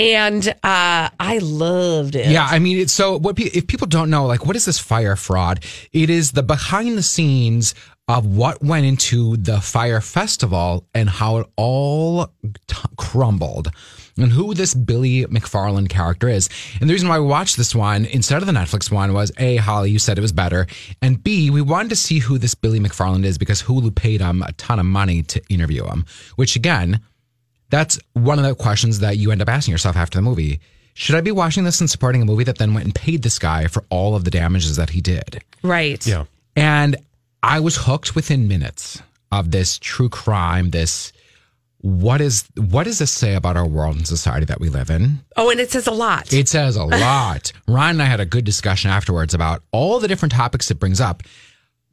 And 0.00 0.48
uh, 0.48 1.08
I 1.20 1.38
loved 1.42 2.16
it. 2.16 2.30
Yeah, 2.30 2.46
I 2.48 2.58
mean, 2.58 2.78
it's 2.78 2.92
so 2.92 3.18
what 3.18 3.36
pe- 3.36 3.44
if 3.44 3.66
people 3.66 3.86
don't 3.86 4.10
know, 4.10 4.26
like, 4.26 4.46
what 4.46 4.56
is 4.56 4.64
this 4.64 4.78
Fyre 4.78 5.16
Fraud? 5.16 5.64
It 5.92 6.10
is 6.10 6.32
the 6.32 6.42
behind 6.42 6.96
the 6.96 7.02
scenes 7.02 7.74
of 8.08 8.26
what 8.26 8.62
went 8.62 8.86
into 8.86 9.36
the 9.36 9.60
Fyre 9.60 10.00
Festival 10.00 10.84
and 10.94 11.08
how 11.08 11.36
it 11.38 11.46
all 11.56 12.26
t- 12.66 12.76
crumbled. 12.96 13.68
And 14.16 14.32
who 14.32 14.52
this 14.52 14.74
Billy 14.74 15.24
McFarland 15.26 15.88
character 15.88 16.28
is. 16.28 16.50
And 16.80 16.90
the 16.90 16.92
reason 16.92 17.08
why 17.08 17.18
we 17.18 17.26
watched 17.26 17.56
this 17.56 17.74
one 17.74 18.04
instead 18.06 18.42
of 18.42 18.46
the 18.46 18.52
Netflix 18.52 18.90
one 18.90 19.14
was 19.14 19.32
A, 19.38 19.56
Holly, 19.56 19.90
you 19.90 19.98
said 19.98 20.18
it 20.18 20.22
was 20.22 20.32
better. 20.32 20.66
And 21.00 21.22
B, 21.22 21.48
we 21.48 21.62
wanted 21.62 21.90
to 21.90 21.96
see 21.96 22.18
who 22.18 22.36
this 22.36 22.54
Billy 22.54 22.80
McFarland 22.80 23.24
is 23.24 23.38
because 23.38 23.62
Hulu 23.62 23.94
paid 23.94 24.20
him 24.20 24.42
a 24.42 24.52
ton 24.52 24.78
of 24.78 24.84
money 24.84 25.22
to 25.22 25.40
interview 25.48 25.86
him, 25.86 26.04
which 26.36 26.54
again, 26.54 27.00
that's 27.70 27.98
one 28.12 28.38
of 28.38 28.44
the 28.44 28.54
questions 28.54 28.98
that 29.00 29.16
you 29.16 29.30
end 29.30 29.42
up 29.42 29.48
asking 29.48 29.72
yourself 29.72 29.96
after 29.96 30.18
the 30.18 30.22
movie. 30.22 30.60
Should 30.94 31.14
I 31.14 31.20
be 31.20 31.30
watching 31.30 31.64
this 31.64 31.80
and 31.80 31.88
supporting 31.88 32.20
a 32.20 32.24
movie 32.24 32.44
that 32.44 32.58
then 32.58 32.74
went 32.74 32.84
and 32.84 32.94
paid 32.94 33.22
this 33.22 33.38
guy 33.38 33.66
for 33.68 33.84
all 33.90 34.14
of 34.14 34.24
the 34.24 34.30
damages 34.30 34.76
that 34.76 34.90
he 34.90 35.00
did? 35.00 35.42
Right. 35.62 36.04
yeah. 36.06 36.24
And 36.56 36.96
I 37.42 37.60
was 37.60 37.76
hooked 37.76 38.14
within 38.14 38.48
minutes 38.48 39.00
of 39.32 39.50
this 39.50 39.78
true 39.78 40.08
crime, 40.08 40.70
this 40.70 41.12
what 41.82 42.20
is 42.20 42.44
what 42.56 42.84
does 42.84 42.98
this 42.98 43.10
say 43.10 43.34
about 43.34 43.56
our 43.56 43.66
world 43.66 43.96
and 43.96 44.06
society 44.06 44.44
that 44.46 44.60
we 44.60 44.68
live 44.68 44.90
in? 44.90 45.20
Oh, 45.36 45.48
and 45.50 45.58
it 45.58 45.70
says 45.70 45.86
a 45.86 45.92
lot. 45.92 46.32
It 46.32 46.48
says 46.48 46.76
a 46.76 46.84
lot. 46.84 47.52
Ryan 47.68 47.96
and 47.96 48.02
I 48.02 48.04
had 48.04 48.20
a 48.20 48.26
good 48.26 48.44
discussion 48.44 48.90
afterwards 48.90 49.32
about 49.32 49.62
all 49.72 49.98
the 49.98 50.08
different 50.08 50.32
topics 50.32 50.70
it 50.70 50.78
brings 50.78 51.00
up. 51.00 51.22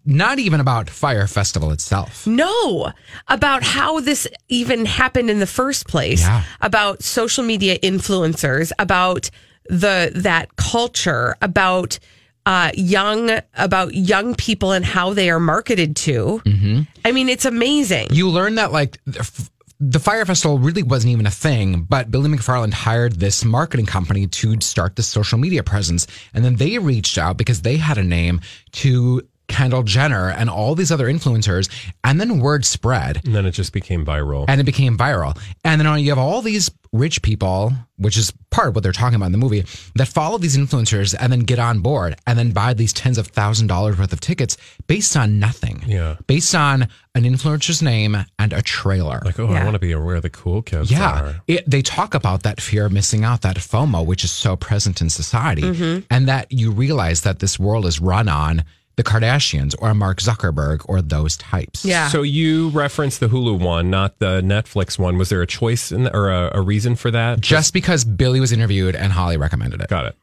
Not 0.07 0.39
even 0.39 0.59
about 0.61 0.89
Fyre 0.89 1.27
Festival 1.27 1.71
itself. 1.71 2.25
no, 2.25 2.91
about 3.27 3.61
how 3.61 3.99
this 3.99 4.27
even 4.47 4.85
happened 4.85 5.29
in 5.29 5.39
the 5.39 5.45
first 5.47 5.87
place. 5.87 6.21
Yeah. 6.21 6.43
About 6.61 7.03
social 7.03 7.43
media 7.43 7.77
influencers, 7.79 8.71
about 8.79 9.29
the 9.65 10.11
that 10.15 10.55
culture, 10.55 11.35
about 11.41 11.99
uh, 12.45 12.71
young 12.75 13.29
about 13.55 13.93
young 13.93 14.33
people 14.35 14.71
and 14.71 14.85
how 14.85 15.13
they 15.13 15.29
are 15.29 15.39
marketed 15.41 15.97
to. 15.97 16.41
Mm-hmm. 16.45 16.81
I 17.03 17.11
mean, 17.11 17.27
it's 17.27 17.43
amazing. 17.43 18.07
you 18.11 18.29
learn 18.29 18.55
that 18.55 18.71
like 18.71 18.99
the 19.05 19.19
f- 19.19 19.49
the 19.79 19.99
Fyre 19.99 20.25
Festival 20.25 20.57
really 20.57 20.81
wasn't 20.81 21.11
even 21.11 21.27
a 21.27 21.31
thing 21.31 21.81
but 21.87 22.09
billy 22.09 22.29
mcfarland 22.29 22.73
hired 22.73 23.19
this 23.19 23.45
marketing 23.45 23.85
company 23.85 24.25
to 24.25 24.59
start 24.59 24.95
this 24.95 25.07
social 25.07 25.37
media 25.37 25.61
presence 25.61 26.07
and 26.33 26.43
then 26.43 26.55
they 26.55 26.79
reached 26.79 27.17
out 27.19 27.37
because 27.37 27.61
they 27.61 27.77
had 27.77 27.97
a 27.99 28.03
name 28.03 28.41
to 28.71 29.21
kendall 29.47 29.83
jenner 29.83 30.29
and 30.29 30.49
all 30.49 30.75
these 30.75 30.91
other 30.91 31.07
influencers 31.07 31.69
and 32.03 32.19
then 32.19 32.39
word 32.39 32.65
spread 32.65 33.21
And 33.25 33.33
then 33.33 33.45
it 33.45 33.51
just 33.51 33.71
became 33.73 34.05
viral. 34.05 34.45
and 34.47 34.59
it 34.59 34.65
became 34.65 34.97
viral. 34.97 35.37
And 35.63 35.79
then 35.79 35.99
you 35.99 36.09
have 36.11 36.17
all 36.19 36.41
these 36.41 36.69
rich 36.93 37.21
people, 37.21 37.73
which 37.97 38.17
is 38.17 38.31
part 38.49 38.69
of 38.69 38.75
what 38.75 38.83
they're 38.83 38.91
talking 38.93 39.15
about 39.15 39.27
in 39.27 39.31
the 39.33 39.37
movie, 39.37 39.65
that 39.95 40.07
follow 40.07 40.37
these 40.37 40.57
influencers 40.57 41.15
and 41.19 41.31
then 41.31 41.41
get 41.41 41.59
on 41.59 41.79
board 41.79 42.15
and 42.25 42.37
then 42.39 42.51
buy 42.51 42.73
these 42.73 42.91
tens 42.93 43.17
of 43.17 43.27
thousand 43.27 43.67
dollars 43.67 43.97
worth 43.97 44.11
of 44.13 44.19
tickets 44.19 44.57
based 44.87 45.15
on 45.17 45.39
nothing. 45.39 45.83
Yeah. 45.85 46.15
Based 46.27 46.53
on 46.55 46.87
an 47.15 47.23
influencer's 47.23 47.81
name 47.81 48.17
and 48.39 48.53
a 48.53 48.61
trailer. 48.61 49.21
like, 49.25 49.39
oh, 49.39 49.49
Yeah. 49.51 49.61
I 49.61 49.63
want 49.63 49.75
to 49.75 49.79
be 49.79 49.93
where 49.95 50.21
the 50.21 50.29
cool 50.29 50.61
kids 50.61 50.91
yeah, 50.91 51.21
are. 51.21 51.41
it, 51.47 51.69
they 51.69 51.81
talk 51.81 52.13
about 52.13 52.43
that 52.43 52.59
fear 52.61 52.85
of 52.85 52.91
missing 52.91 53.23
out, 53.23 53.41
that 53.41 53.57
FOMO, 53.57 54.05
which 54.05 54.23
is 54.23 54.31
so 54.31 54.55
present 54.55 55.01
in 55.01 55.09
society, 55.09 55.61
Mm-hmm. 55.63 56.05
and 56.09 56.27
that 56.27 56.51
you 56.51 56.71
realize 56.71 57.21
that 57.21 57.39
this 57.39 57.57
world 57.59 57.85
is 57.85 57.99
run 57.99 58.27
on 58.29 58.63
the 58.97 59.03
Kardashians 59.03 59.73
or 59.79 59.93
Mark 59.93 60.19
Zuckerberg 60.19 60.81
or 60.89 61.01
those 61.01 61.37
types. 61.37 61.85
Yeah. 61.85 62.09
So 62.09 62.23
you 62.23 62.69
referenced 62.69 63.19
the 63.21 63.27
Hulu 63.27 63.59
one, 63.63 63.89
not 63.89 64.19
the 64.19 64.41
Netflix 64.41 64.99
one. 64.99 65.17
Was 65.17 65.29
there 65.29 65.41
a 65.41 65.47
choice 65.47 65.91
in 65.91 66.07
or 66.07 66.29
a, 66.29 66.51
a 66.55 66.61
reason 66.61 66.95
for 66.95 67.09
that? 67.11 67.39
Just 67.39 67.73
because 67.73 68.03
Billy 68.03 68.39
was 68.39 68.51
interviewed 68.51 68.95
and 68.95 69.11
Holly 69.13 69.37
recommended 69.37 69.81
it. 69.81 69.87
got 69.87 70.05
it. 70.07 70.15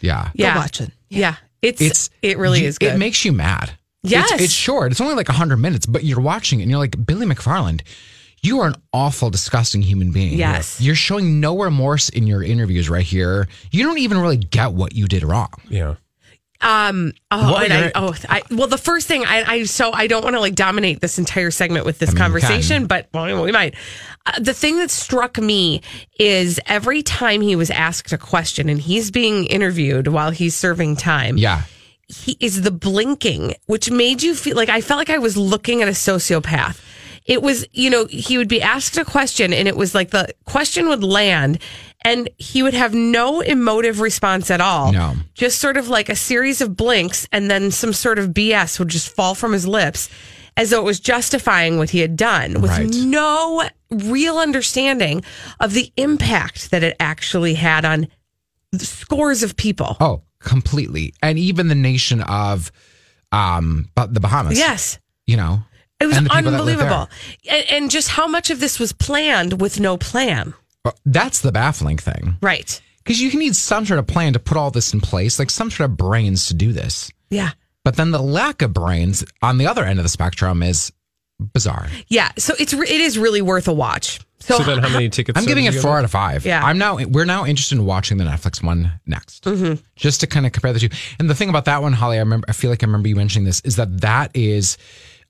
Yeah. 0.00 0.30
yeah, 0.34 0.56
watch 0.56 0.80
it. 0.80 0.90
Yeah, 1.08 1.36
it's, 1.62 1.80
it's 1.80 2.10
it 2.22 2.36
really 2.38 2.60
you- 2.62 2.66
is 2.68 2.78
good. 2.78 2.94
It 2.94 2.98
makes 2.98 3.24
you 3.24 3.32
mad. 3.32 3.70
Yes. 4.02 4.32
it's, 4.32 4.44
it's 4.44 4.52
short. 4.52 4.92
It's 4.92 5.00
only 5.00 5.14
like 5.14 5.28
hundred 5.28 5.58
minutes, 5.58 5.84
but 5.86 6.04
you're 6.04 6.20
watching 6.20 6.60
it 6.60 6.62
and 6.62 6.70
you're 6.70 6.80
like 6.80 7.04
Billy 7.06 7.26
McFarland. 7.26 7.82
You 8.42 8.60
are 8.60 8.68
an 8.68 8.74
awful, 8.94 9.28
disgusting 9.28 9.82
human 9.82 10.10
being. 10.12 10.38
Yes. 10.38 10.80
you're 10.80 10.94
showing 10.94 11.38
no 11.40 11.58
remorse 11.62 12.08
in 12.08 12.26
your 12.26 12.42
interviews 12.42 12.88
right 12.88 13.04
here. 13.04 13.46
You 13.70 13.84
don't 13.84 13.98
even 13.98 14.16
really 14.18 14.38
get 14.38 14.72
what 14.72 14.94
you 14.94 15.06
did 15.06 15.22
wrong. 15.22 15.50
Yeah. 15.68 15.96
Um. 16.62 17.12
Oh, 17.30 17.56
and 17.56 17.72
I, 17.72 17.92
oh, 17.94 18.14
I, 18.28 18.42
well, 18.50 18.68
the 18.68 18.78
first 18.78 19.08
thing 19.08 19.24
I, 19.24 19.44
I 19.44 19.64
so 19.64 19.92
I 19.92 20.06
don't 20.06 20.22
want 20.22 20.36
to 20.36 20.40
like 20.40 20.54
dominate 20.54 21.00
this 21.00 21.18
entire 21.18 21.50
segment 21.50 21.86
with 21.86 21.98
this 21.98 22.10
I 22.10 22.12
mean, 22.12 22.18
conversation, 22.18 22.86
but 22.86 23.08
well, 23.14 23.42
we 23.42 23.52
might. 23.52 23.74
Uh, 24.26 24.38
the 24.40 24.52
thing 24.52 24.76
that 24.76 24.90
struck 24.90 25.38
me 25.38 25.80
is 26.18 26.60
every 26.66 27.02
time 27.02 27.40
he 27.40 27.56
was 27.56 27.70
asked 27.70 28.12
a 28.12 28.18
question 28.18 28.68
and 28.68 28.80
he's 28.80 29.10
being 29.10 29.46
interviewed 29.46 30.08
while 30.08 30.30
he's 30.30 30.54
serving 30.54 30.96
time. 30.96 31.38
Yeah, 31.38 31.62
he 32.08 32.36
is 32.40 32.62
the 32.62 32.70
blinking, 32.70 33.54
which 33.66 33.90
made 33.90 34.22
you 34.22 34.34
feel 34.34 34.56
like 34.56 34.68
I 34.68 34.80
felt 34.80 34.98
like 34.98 35.10
I 35.10 35.18
was 35.18 35.36
looking 35.36 35.82
at 35.82 35.88
a 35.88 35.92
sociopath. 35.92 36.78
It 37.30 37.42
was, 37.42 37.64
you 37.72 37.90
know, 37.90 38.06
he 38.06 38.36
would 38.38 38.48
be 38.48 38.60
asked 38.60 38.96
a 38.98 39.04
question 39.04 39.52
and 39.52 39.68
it 39.68 39.76
was 39.76 39.94
like 39.94 40.10
the 40.10 40.34
question 40.46 40.88
would 40.88 41.04
land 41.04 41.60
and 42.04 42.28
he 42.38 42.60
would 42.64 42.74
have 42.74 42.92
no 42.92 43.40
emotive 43.40 44.00
response 44.00 44.50
at 44.50 44.60
all. 44.60 44.92
No. 44.92 45.14
Just 45.34 45.60
sort 45.60 45.76
of 45.76 45.88
like 45.88 46.08
a 46.08 46.16
series 46.16 46.60
of 46.60 46.76
blinks 46.76 47.28
and 47.30 47.48
then 47.48 47.70
some 47.70 47.92
sort 47.92 48.18
of 48.18 48.30
BS 48.30 48.80
would 48.80 48.88
just 48.88 49.14
fall 49.14 49.36
from 49.36 49.52
his 49.52 49.64
lips 49.64 50.08
as 50.56 50.70
though 50.70 50.80
it 50.80 50.84
was 50.84 50.98
justifying 50.98 51.78
what 51.78 51.90
he 51.90 52.00
had 52.00 52.16
done 52.16 52.60
with 52.60 52.70
Right. 52.72 52.90
no 52.92 53.62
real 53.90 54.38
understanding 54.38 55.22
of 55.60 55.72
the 55.72 55.92
impact 55.96 56.72
that 56.72 56.82
it 56.82 56.96
actually 56.98 57.54
had 57.54 57.84
on 57.84 58.08
scores 58.76 59.44
of 59.44 59.56
people. 59.56 59.96
Oh, 60.00 60.22
completely. 60.40 61.14
And 61.22 61.38
even 61.38 61.68
the 61.68 61.74
nation 61.76 62.22
of 62.22 62.72
um 63.30 63.88
the 63.94 64.18
Bahamas. 64.20 64.58
Yes. 64.58 64.98
You 65.26 65.36
know. 65.36 65.62
It 66.00 66.06
was 66.06 66.16
and 66.16 66.26
the 66.26 66.30
people 66.30 66.50
that 66.52 66.64
live 66.64 66.78
there. 66.78 66.86
unbelievable. 66.88 67.10
And, 67.50 67.64
and 67.70 67.90
just 67.90 68.08
how 68.08 68.26
much 68.26 68.50
of 68.50 68.60
this 68.60 68.78
was 68.78 68.92
planned 68.92 69.60
with 69.60 69.78
no 69.80 69.96
plan. 69.96 70.54
Uh, 70.84 70.92
That's 71.04 71.40
the 71.40 71.52
baffling 71.52 71.98
thing. 71.98 72.36
Right. 72.40 72.80
Because 73.04 73.20
you 73.20 73.30
need 73.38 73.54
some 73.56 73.84
sort 73.86 73.98
of 73.98 74.06
plan 74.06 74.32
to 74.34 74.38
put 74.38 74.56
all 74.56 74.70
this 74.70 74.92
in 74.94 75.00
place, 75.00 75.38
like 75.38 75.50
some 75.50 75.70
sort 75.70 75.90
of 75.90 75.96
brains 75.96 76.46
to 76.46 76.54
do 76.54 76.72
this. 76.72 77.10
Yeah. 77.28 77.50
But 77.84 77.96
then 77.96 78.10
the 78.10 78.22
lack 78.22 78.62
of 78.62 78.72
brains 78.72 79.24
on 79.42 79.58
the 79.58 79.66
other 79.66 79.84
end 79.84 79.98
of 79.98 80.04
the 80.04 80.08
spectrum 80.10 80.62
is 80.62 80.92
bizarre. 81.38 81.88
Yeah. 82.08 82.30
So 82.38 82.54
it's 82.58 82.74
re- 82.74 82.86
it 82.88 83.00
is 83.00 83.18
really 83.18 83.42
worth 83.42 83.68
a 83.68 83.72
watch. 83.72 84.20
So, 84.40 84.56
So 84.58 84.64
then, 84.64 84.78
how 84.78 84.88
many 84.88 85.10
tickets? 85.10 85.38
I'm 85.38 85.44
giving 85.44 85.64
did 85.66 85.74
it 85.74 85.80
four 85.80 85.98
out 85.98 86.04
of 86.04 86.10
five. 86.10 86.46
Yeah. 86.46 86.62
I'm 86.64 86.78
now 86.78 86.96
we're 86.96 87.26
now 87.26 87.44
interested 87.44 87.76
in 87.78 87.84
watching 87.84 88.16
the 88.18 88.24
Netflix 88.24 88.62
one 88.62 88.92
next, 89.06 89.44
Mm-hmm. 89.44 89.82
just 89.96 90.20
to 90.20 90.26
kind 90.26 90.46
of 90.46 90.52
compare 90.52 90.72
the 90.72 90.78
two. 90.80 90.88
And 91.18 91.28
the 91.28 91.34
thing 91.34 91.50
about 91.50 91.66
that 91.66 91.82
one, 91.82 91.92
Holly, 91.92 92.16
I 92.16 92.20
remember, 92.20 92.46
I 92.48 92.52
feel 92.52 92.70
like 92.70 92.82
I 92.82 92.86
remember 92.86 93.08
you 93.08 93.16
mentioning 93.16 93.44
this, 93.44 93.60
is 93.66 93.76
that 93.76 94.00
that 94.00 94.30
is 94.34 94.78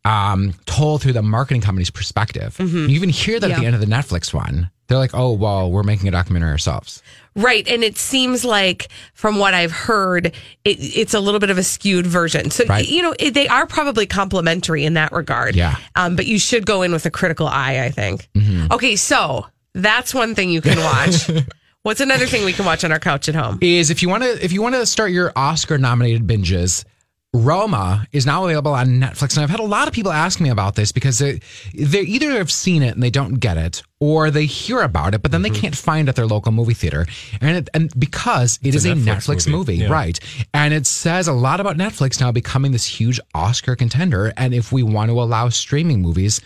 um, 0.04 0.54
told 0.66 1.02
through 1.02 1.12
the 1.12 1.22
marketing 1.22 1.60
company's 1.60 1.90
perspective. 1.90 2.56
Mm-hmm. 2.56 2.88
You 2.88 2.96
even 2.96 3.08
hear 3.10 3.38
that 3.40 3.50
at 3.50 3.58
the 3.60 3.66
end 3.66 3.74
of 3.74 3.80
the 3.80 3.86
Netflix 3.86 4.32
one. 4.32 4.70
They're 4.88 4.98
like, 4.98 5.14
"Oh, 5.14 5.32
well, 5.32 5.70
we're 5.70 5.84
making 5.84 6.08
a 6.08 6.10
documentary 6.10 6.50
ourselves." 6.50 7.00
Right. 7.36 7.66
And 7.68 7.84
it 7.84 7.96
seems 7.96 8.44
like, 8.44 8.88
from 9.14 9.38
what 9.38 9.54
I've 9.54 9.70
heard, 9.70 10.26
it, 10.26 10.34
it's 10.64 11.14
a 11.14 11.20
little 11.20 11.38
bit 11.38 11.50
of 11.50 11.58
a 11.58 11.62
skewed 11.62 12.04
version. 12.06 12.50
So, 12.50 12.64
Right. 12.66 12.88
you 12.88 13.02
know, 13.02 13.14
it, 13.20 13.34
they 13.34 13.46
are 13.46 13.66
probably 13.68 14.04
complementary 14.06 14.84
in 14.84 14.94
that 14.94 15.12
regard. 15.12 15.54
Yeah. 15.54 15.76
Um, 15.94 16.16
but 16.16 16.26
you 16.26 16.40
should 16.40 16.66
go 16.66 16.82
in 16.82 16.90
with 16.90 17.06
a 17.06 17.10
critical 17.10 17.46
eye, 17.46 17.84
I 17.84 17.90
think. 17.90 18.28
Mm-hmm. 18.34 18.72
Okay. 18.72 18.96
So 18.96 19.46
that's 19.74 20.12
one 20.12 20.34
thing 20.34 20.50
you 20.50 20.60
can 20.60 20.78
watch. 20.78 21.30
What's 21.82 22.00
another 22.00 22.26
thing 22.26 22.44
we 22.44 22.52
can 22.52 22.64
watch 22.66 22.82
on 22.84 22.90
our 22.90 22.98
couch 22.98 23.28
at 23.28 23.36
home? 23.36 23.58
is 23.62 23.90
if 23.90 24.02
you 24.02 24.08
want 24.08 24.24
to 24.24 24.44
if 24.44 24.50
you 24.52 24.60
want 24.60 24.74
to 24.74 24.84
start 24.84 25.12
your 25.12 25.32
Oscar 25.36 25.78
nominated 25.78 26.26
binges, 26.26 26.84
Roma 27.32 28.06
is 28.10 28.26
now 28.26 28.44
available 28.44 28.74
on 28.74 28.88
Netflix, 29.00 29.36
and 29.36 29.44
I've 29.44 29.50
had 29.50 29.60
a 29.60 29.64
lot 29.64 29.86
of 29.86 29.94
people 29.94 30.10
ask 30.10 30.40
me 30.40 30.48
about 30.48 30.74
this 30.74 30.90
because 30.90 31.18
they, 31.18 31.40
they 31.72 32.00
either 32.00 32.32
have 32.32 32.50
seen 32.50 32.82
it 32.82 32.94
and 32.94 33.02
they 33.02 33.10
don't 33.10 33.34
get 33.34 33.56
it, 33.56 33.82
or 34.00 34.32
they 34.32 34.46
hear 34.46 34.80
about 34.80 35.14
it 35.14 35.22
but 35.22 35.30
then 35.30 35.42
they 35.42 35.50
mm-hmm. 35.50 35.60
can't 35.60 35.76
find 35.76 36.08
it 36.08 36.10
at 36.10 36.16
their 36.16 36.26
local 36.26 36.50
movie 36.50 36.74
theater, 36.74 37.06
and 37.40 37.56
it, 37.58 37.68
and 37.72 37.92
because 37.98 38.58
it 38.64 38.74
is 38.74 38.84
a 38.84 38.90
Netflix 38.90 39.04
Netflix, 39.04 39.46
movie, 39.46 39.72
movie, 39.72 39.84
yeah. 39.84 39.92
right? 39.92 40.18
And 40.52 40.74
it 40.74 40.86
says 40.86 41.28
a 41.28 41.32
lot 41.32 41.60
about 41.60 41.76
Netflix 41.76 42.20
now 42.20 42.32
becoming 42.32 42.72
this 42.72 42.84
huge 42.84 43.20
Oscar 43.32 43.76
contender, 43.76 44.32
and 44.36 44.52
if 44.52 44.72
we 44.72 44.82
want 44.82 45.10
to 45.10 45.20
allow 45.20 45.50
streaming 45.50 46.02
movies 46.02 46.40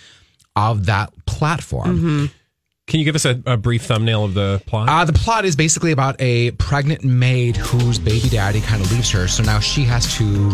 of 0.54 0.86
that 0.86 1.12
platform. 1.26 1.98
Mm-hmm. 1.98 2.26
Can 2.86 3.00
you 3.00 3.04
give 3.06 3.14
us 3.14 3.24
a, 3.24 3.42
a 3.46 3.56
brief 3.56 3.82
thumbnail 3.82 4.24
of 4.24 4.34
the 4.34 4.62
plot? 4.66 4.88
Uh, 4.88 5.04
the 5.04 5.12
plot 5.12 5.44
is 5.44 5.56
basically 5.56 5.92
about 5.92 6.20
a 6.20 6.50
pregnant 6.52 7.02
maid 7.02 7.56
whose 7.56 7.98
baby 7.98 8.28
daddy 8.28 8.60
kind 8.60 8.82
of 8.82 8.92
leaves 8.92 9.10
her. 9.10 9.26
So 9.26 9.42
now 9.42 9.58
she 9.58 9.84
has 9.84 10.14
to 10.16 10.50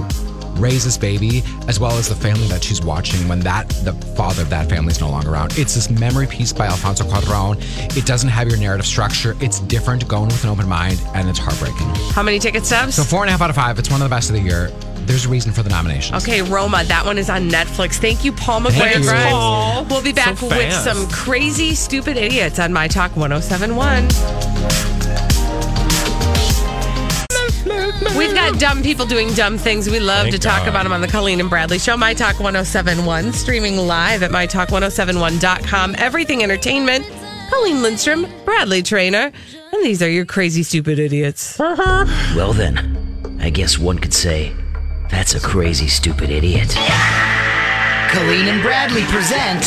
raise 0.60 0.84
this 0.84 0.96
baby 0.96 1.42
as 1.68 1.80
well 1.80 1.92
as 1.92 2.08
the 2.08 2.14
family 2.14 2.46
that 2.48 2.62
she's 2.62 2.82
watching 2.82 3.26
when 3.28 3.40
that 3.40 3.68
the 3.84 3.92
father 4.14 4.42
of 4.42 4.50
that 4.50 4.68
family 4.68 4.92
is 4.92 5.00
no 5.00 5.10
longer 5.10 5.30
around. 5.30 5.58
It's 5.58 5.74
this 5.74 5.90
memory 5.90 6.26
piece 6.26 6.52
by 6.52 6.66
Alfonso 6.66 7.04
Cuarón. 7.04 7.56
It 7.96 8.06
doesn't 8.06 8.28
have 8.28 8.48
your 8.48 8.58
narrative 8.58 8.86
structure. 8.86 9.36
It's 9.40 9.60
different, 9.60 10.06
going 10.08 10.26
with 10.26 10.44
an 10.44 10.50
open 10.50 10.68
mind, 10.68 11.00
and 11.14 11.28
it's 11.28 11.38
heartbreaking. 11.38 11.86
How 12.12 12.22
many 12.22 12.38
ticket 12.38 12.64
stubs? 12.66 12.94
So 12.94 13.02
four 13.02 13.22
and 13.22 13.28
a 13.28 13.32
half 13.32 13.40
out 13.40 13.50
of 13.50 13.56
five. 13.56 13.78
It's 13.78 13.90
one 13.90 14.00
of 14.02 14.08
the 14.08 14.14
best 14.14 14.30
of 14.30 14.36
the 14.36 14.42
year. 14.42 14.70
There's 15.06 15.24
a 15.26 15.28
reason 15.28 15.52
for 15.52 15.62
the 15.62 15.70
nomination. 15.70 16.14
Okay, 16.16 16.42
Roma, 16.42 16.84
that 16.84 17.04
one 17.04 17.18
is 17.18 17.28
on 17.30 17.48
Netflix. 17.48 17.94
Thank 17.94 18.24
you, 18.24 18.32
Paul 18.32 18.60
Thank 18.60 18.74
McGuire 18.76 18.98
you. 18.98 19.04
Grimes. 19.04 19.30
Paul. 19.32 19.84
We'll 19.86 20.02
be 20.02 20.12
back 20.12 20.36
So 20.38 20.48
with 20.48 20.72
some 20.72 21.08
crazy, 21.08 21.74
stupid 21.74 22.16
idiots 22.16 22.58
on 22.58 22.72
My 22.72 22.86
Talk 22.86 23.16
1071. 23.16 24.99
We've 28.16 28.34
got 28.34 28.58
dumb 28.58 28.82
people 28.82 29.06
doing 29.06 29.32
dumb 29.34 29.58
things. 29.58 29.88
We 29.88 30.00
love 30.00 30.24
Thank 30.24 30.34
to 30.34 30.40
talk 30.40 30.60
God. 30.60 30.68
about 30.68 30.82
them 30.84 30.92
on 30.92 31.00
the 31.00 31.08
Colleen 31.08 31.40
and 31.40 31.48
Bradley 31.50 31.78
Show. 31.78 31.96
My 31.96 32.14
Talk 32.14 32.40
1071, 32.40 33.32
streaming 33.32 33.76
live 33.76 34.22
at 34.22 34.30
MyTalk1071.com. 34.30 35.94
Everything 35.98 36.42
Entertainment. 36.42 37.06
Colleen 37.50 37.82
Lindstrom, 37.82 38.26
Bradley 38.44 38.80
Traynor, 38.80 39.32
and 39.72 39.82
these 39.84 40.00
are 40.02 40.08
your 40.08 40.24
crazy, 40.24 40.62
stupid 40.62 41.00
idiots. 41.00 41.58
Uh-huh. 41.58 42.06
Well, 42.36 42.52
then, 42.52 43.38
I 43.40 43.50
guess 43.50 43.76
one 43.76 43.98
could 43.98 44.14
say 44.14 44.52
that's 45.10 45.34
a 45.34 45.40
crazy, 45.40 45.88
stupid 45.88 46.30
idiot. 46.30 46.68
Colleen 48.12 48.46
and 48.46 48.62
Bradley 48.62 49.02
present 49.06 49.64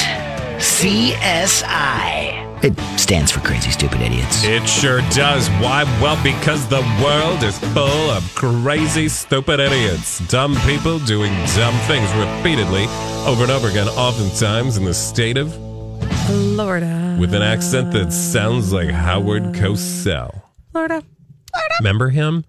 CSI. 0.59 2.42
It 2.63 2.79
stands 2.97 3.29
for 3.29 3.41
Crazy 3.41 3.71
Stupid 3.71 3.99
Idiots. 3.99 4.45
It 4.45 4.65
sure 4.67 5.01
does. 5.11 5.49
Why? 5.61 5.83
Well, 6.01 6.21
because 6.23 6.65
the 6.69 6.79
world 7.03 7.43
is 7.43 7.59
full 7.73 8.09
of 8.09 8.23
crazy, 8.35 9.09
stupid 9.09 9.59
idiots. 9.59 10.19
Dumb 10.29 10.55
people 10.65 10.97
doing 10.99 11.33
dumb 11.57 11.75
things 11.87 12.09
repeatedly, 12.13 12.85
over 13.27 13.43
and 13.43 13.51
over 13.51 13.67
again, 13.67 13.89
oftentimes 13.89 14.77
in 14.77 14.85
the 14.85 14.93
state 14.93 15.35
of 15.37 15.53
Florida. 16.25 17.17
with 17.19 17.33
an 17.33 17.41
accent 17.41 17.91
that 17.91 18.13
sounds 18.13 18.71
like 18.71 18.89
Howard 18.89 19.43
Cosell. 19.53 20.41
Florida. 20.71 21.03
Florida. 21.51 21.75
Remember 21.79 22.09
him? 22.09 22.45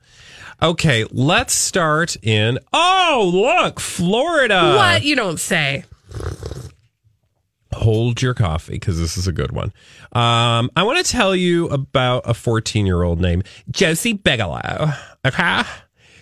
Okay, 0.63 1.05
let's 1.11 1.53
start 1.53 2.17
in. 2.23 2.61
Oh, 2.73 3.31
look, 3.35 3.81
Florida. 3.81 4.75
what? 4.77 5.03
You 5.05 5.17
don't 5.17 5.41
say. 5.41 5.85
Hold 7.75 8.23
your 8.23 8.35
coffee 8.35 8.75
because 8.75 8.99
this 8.99 9.17
is 9.17 9.27
a 9.27 9.33
good 9.33 9.53
one. 9.53 9.73
Um, 10.13 10.71
I 10.77 10.83
want 10.85 11.05
to 11.05 11.11
tell 11.13 11.35
you 11.37 11.69
about 11.69 12.23
a 12.27 12.35
14 12.35 12.87
year 12.87 13.03
old 13.03 13.21
named 13.21 13.45
Josie 13.71 14.13
Bigelow. 14.15 14.91
Okay. 15.27 15.63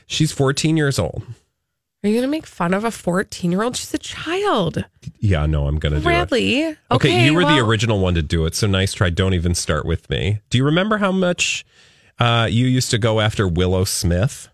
She's 0.07 0.33
14 0.33 0.77
years 0.77 0.99
old. 0.99 1.23
Are 2.05 2.09
you 2.09 2.15
going 2.15 2.23
to 2.23 2.31
make 2.31 2.47
fun 2.47 2.75
of 2.75 2.85
a 2.85 2.91
14 2.91 3.53
year 3.53 3.63
old? 3.63 3.77
She's 3.77 3.95
a 3.95 3.99
child. 3.99 4.85
Yeah, 5.21 5.47
no, 5.47 5.69
I'm 5.69 5.79
going 5.79 5.93
to 5.93 6.01
do 6.01 6.03
it. 6.03 6.05
Bradley. 6.05 6.65
Okay, 6.67 6.77
Okay, 6.91 7.25
you 7.25 7.35
were 7.35 7.45
the 7.45 7.59
original 7.59 8.01
one 8.01 8.15
to 8.15 8.23
do 8.23 8.45
it, 8.45 8.57
so 8.57 8.67
nice 8.67 8.93
try. 8.93 9.09
Don't 9.11 9.35
even 9.35 9.55
start 9.55 9.87
with 9.87 10.11
me. 10.11 10.41
Do 10.51 10.59
you 10.59 10.65
remember 10.65 10.99
how 10.99 11.13
much 11.13 11.65
uh, 12.19 12.49
you 12.51 12.67
used 12.67 12.91
to 12.91 12.99
go 12.99 13.21
after 13.21 13.47
Willow 13.47 13.85
Smith? 13.85 14.49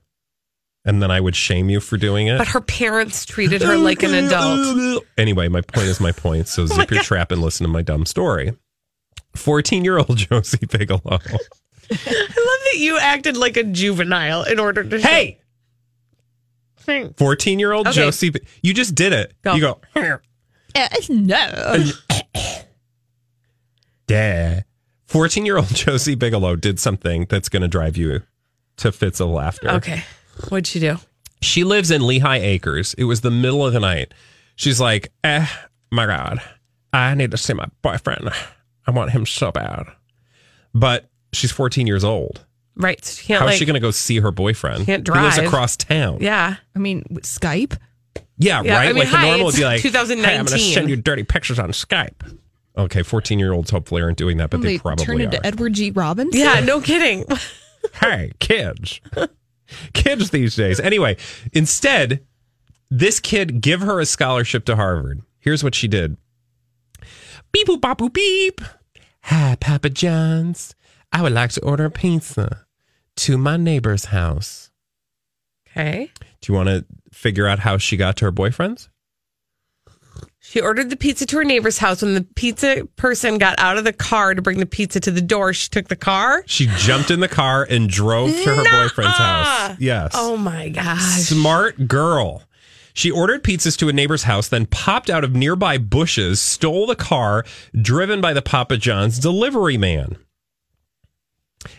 And 0.85 1.03
then 1.03 1.11
I 1.11 1.21
would 1.21 1.37
shame 1.37 1.69
you 1.69 1.81
for 1.81 1.97
doing 1.99 2.29
it. 2.29 2.39
But 2.39 2.49
her 2.49 2.61
parents 2.61 3.25
treated 3.27 3.61
her 3.63 3.77
like 3.77 4.03
an 4.03 4.15
adult. 4.15 5.05
Anyway, 5.19 5.49
my 5.49 5.61
point 5.61 5.87
is 5.89 6.01
my 6.01 6.13
point. 6.13 6.49
So 6.49 6.63
oh 6.65 6.67
zip 6.67 6.91
your 6.91 7.03
trap 7.03 7.31
and 7.33 7.43
listen 7.43 7.65
to 7.67 7.69
my 7.73 7.83
dumb 7.83 8.07
story. 8.07 8.53
14 9.35 9.85
year 9.85 9.99
old 9.99 10.17
Josie 10.17 10.65
Bigelow. 10.67 11.01
I 11.11 11.17
love 11.19 11.29
that 11.91 12.77
you 12.77 12.99
acted 12.99 13.37
like 13.37 13.57
a 13.57 13.65
juvenile 13.65 14.45
in 14.45 14.59
order 14.59 14.85
to. 14.85 14.99
Hey, 15.01 15.41
Hey. 16.87 17.11
14 17.19 17.59
year 17.59 17.73
old 17.73 17.87
Okay. 17.87 17.97
Josie. 17.97 18.31
Bi- 18.31 18.41
You 18.63 18.73
just 18.73 18.95
did 18.95 19.13
it. 19.13 19.35
Go. 19.43 19.55
You 19.55 19.61
go, 19.61 19.81
no. 21.11 21.85
Dad. 24.07 24.65
14 25.07 25.45
year 25.47 25.57
old 25.57 25.67
Josie 25.75 26.15
Bigelow 26.15 26.57
did 26.57 26.79
something 26.81 27.27
that's 27.29 27.49
going 27.49 27.63
to 27.63 27.69
drive 27.69 27.97
you 27.97 28.23
to 28.79 28.93
fits 28.93 29.21
of 29.21 29.29
laughter. 29.31 29.69
Okay. 29.71 30.03
What'd 30.49 30.67
she 30.67 30.81
do? 30.81 30.97
She 31.41 31.65
lives 31.65 31.91
in 31.91 32.07
Lehigh 32.07 32.39
Acres. 32.39 32.95
It 32.95 33.05
was 33.05 33.21
the 33.21 33.31
middle 33.31 33.65
of 33.65 33.73
the 33.73 33.81
night. 33.81 34.13
She's 34.57 34.81
like, 34.81 35.13
eh, 35.23 35.47
my 35.91 36.07
God, 36.07 36.41
I 36.93 37.15
need 37.15 37.31
to 37.31 37.37
see 37.37 37.53
my 37.53 37.67
boyfriend. 37.83 38.31
I 38.87 38.91
want 38.91 39.11
him 39.11 39.27
so 39.27 39.53
bad. 39.53 39.87
But 40.75 41.09
she's 41.33 41.53
14 41.53 41.87
years 41.87 42.05
old. 42.05 42.45
Right. 42.77 43.05
So 43.05 43.23
she 43.23 43.33
How 43.33 43.41
is 43.41 43.47
like, 43.47 43.59
she 43.59 43.67
going 43.67 43.75
to 43.75 43.81
go 43.81 43.91
see 43.91 44.19
her 44.21 44.31
boyfriend? 44.31 44.87
Can't 44.87 45.05
drive. 45.05 45.19
He 45.19 45.25
lives 45.25 45.39
across 45.39 45.77
town. 45.77 46.19
Yeah. 46.21 46.57
I 46.75 46.79
mean, 46.79 47.05
Skype. 47.21 47.77
Yeah, 48.41 48.63
Yeah, 48.63 48.77
right. 48.77 48.89
I 48.89 48.93
mean, 48.93 48.99
like 48.99 49.11
the 49.11 49.21
normal 49.21 49.47
would 49.47 49.55
it's 49.55 49.59
be 49.59 49.65
like, 49.65 49.83
2019. 49.83 50.25
Hey, 50.25 50.39
I'm 50.39 50.47
going 50.47 50.59
to 50.59 50.65
send 50.65 50.89
you 50.89 50.97
dirty 50.97 51.25
pictures 51.25 51.59
on 51.59 51.71
Skype. 51.71 52.39
Okay, 52.77 53.03
14 53.03 53.39
year 53.41 53.53
olds 53.53 53.71
hopefully 53.71 54.01
aren't 54.03 54.19
doing 54.19 54.37
that, 54.37 54.51
but 54.51 54.61
they, 54.61 54.75
they 54.75 54.79
probably 54.79 55.05
turn 55.05 55.21
are. 55.21 55.25
into 55.25 55.45
Edward 55.45 55.73
G. 55.73 55.91
Robbins. 55.91 56.37
Yeah, 56.37 56.61
no 56.61 56.81
kidding. 56.81 57.25
hey, 57.95 58.31
kids. 58.39 59.01
kids 59.95 60.31
these 60.31 60.57
days. 60.57 60.81
Anyway, 60.81 61.17
instead, 61.53 62.25
this 62.91 63.21
kid 63.21 63.61
give 63.61 63.81
her 63.81 64.01
a 64.01 64.07
scholarship 64.07 64.65
to 64.67 64.77
Harvard. 64.77 65.23
Here's 65.39 65.63
what 65.63 65.75
she 65.75 65.89
did. 65.89 66.17
Beep 67.53 67.67
boop 67.67 67.81
bop 67.81 67.99
boop 67.99 68.13
beep. 68.13 68.61
Hi, 69.23 69.57
Papa 69.61 69.91
John's. 69.91 70.75
I 71.13 71.23
would 71.23 71.33
like 71.33 71.51
to 71.53 71.65
order 71.65 71.87
a 71.87 71.91
pizza 71.91 72.67
to 73.17 73.39
my 73.39 73.57
neighbor's 73.57 74.07
house. 74.07 74.71
Okay. 75.69 76.11
Do 76.41 76.53
you 76.53 76.57
want 76.57 76.69
to 76.69 76.85
figure 77.13 77.47
out 77.47 77.59
how 77.61 77.79
she 77.79 77.97
got 77.97 78.17
to 78.19 78.27
her 78.27 78.31
boyfriend's? 78.31 78.89
She 80.51 80.63
ordered 80.63 80.89
the 80.89 80.97
pizza 80.97 81.27
to 81.27 81.37
her 81.37 81.45
neighbor's 81.45 81.77
house. 81.77 82.01
When 82.01 82.15
the 82.15 82.23
pizza 82.23 82.89
person 82.97 83.37
got 83.37 83.59
out 83.59 83.77
of 83.77 83.85
the 83.85 83.93
car 83.93 84.35
to 84.35 84.41
bring 84.41 84.61
the 84.61 84.65
pizza 84.65 84.99
to 84.99 85.11
the 85.11 85.21
door, 85.21 85.53
she 85.53 85.69
took 85.69 85.89
the 85.89 85.97
car. 85.97 86.43
She 86.47 86.69
jumped 86.79 87.11
in 87.11 87.21
the 87.21 87.29
car 87.29 87.67
and 87.69 87.87
drove 87.87 88.31
to 88.31 88.55
her 88.55 88.65
boyfriend's 88.65 89.19
house. 89.19 89.77
Yes. 89.79 90.13
Oh 90.15 90.39
my 90.39 90.71
gosh. 90.71 91.03
Smart 91.03 91.87
girl. 91.87 92.45
She 92.95 93.11
ordered 93.11 93.45
pizzas 93.45 93.77
to 93.77 93.91
a 93.91 93.93
neighbor's 93.93 94.23
house, 94.23 94.49
then 94.49 94.65
popped 94.65 95.11
out 95.11 95.23
of 95.23 95.35
nearby 95.35 95.77
bushes, 95.77 96.41
stole 96.41 96.87
the 96.87 96.97
car 96.97 97.45
driven 97.79 98.23
by 98.23 98.33
the 98.33 98.41
Papa 98.41 98.79
John's 98.79 99.19
delivery 99.19 99.77
man. 99.77 100.17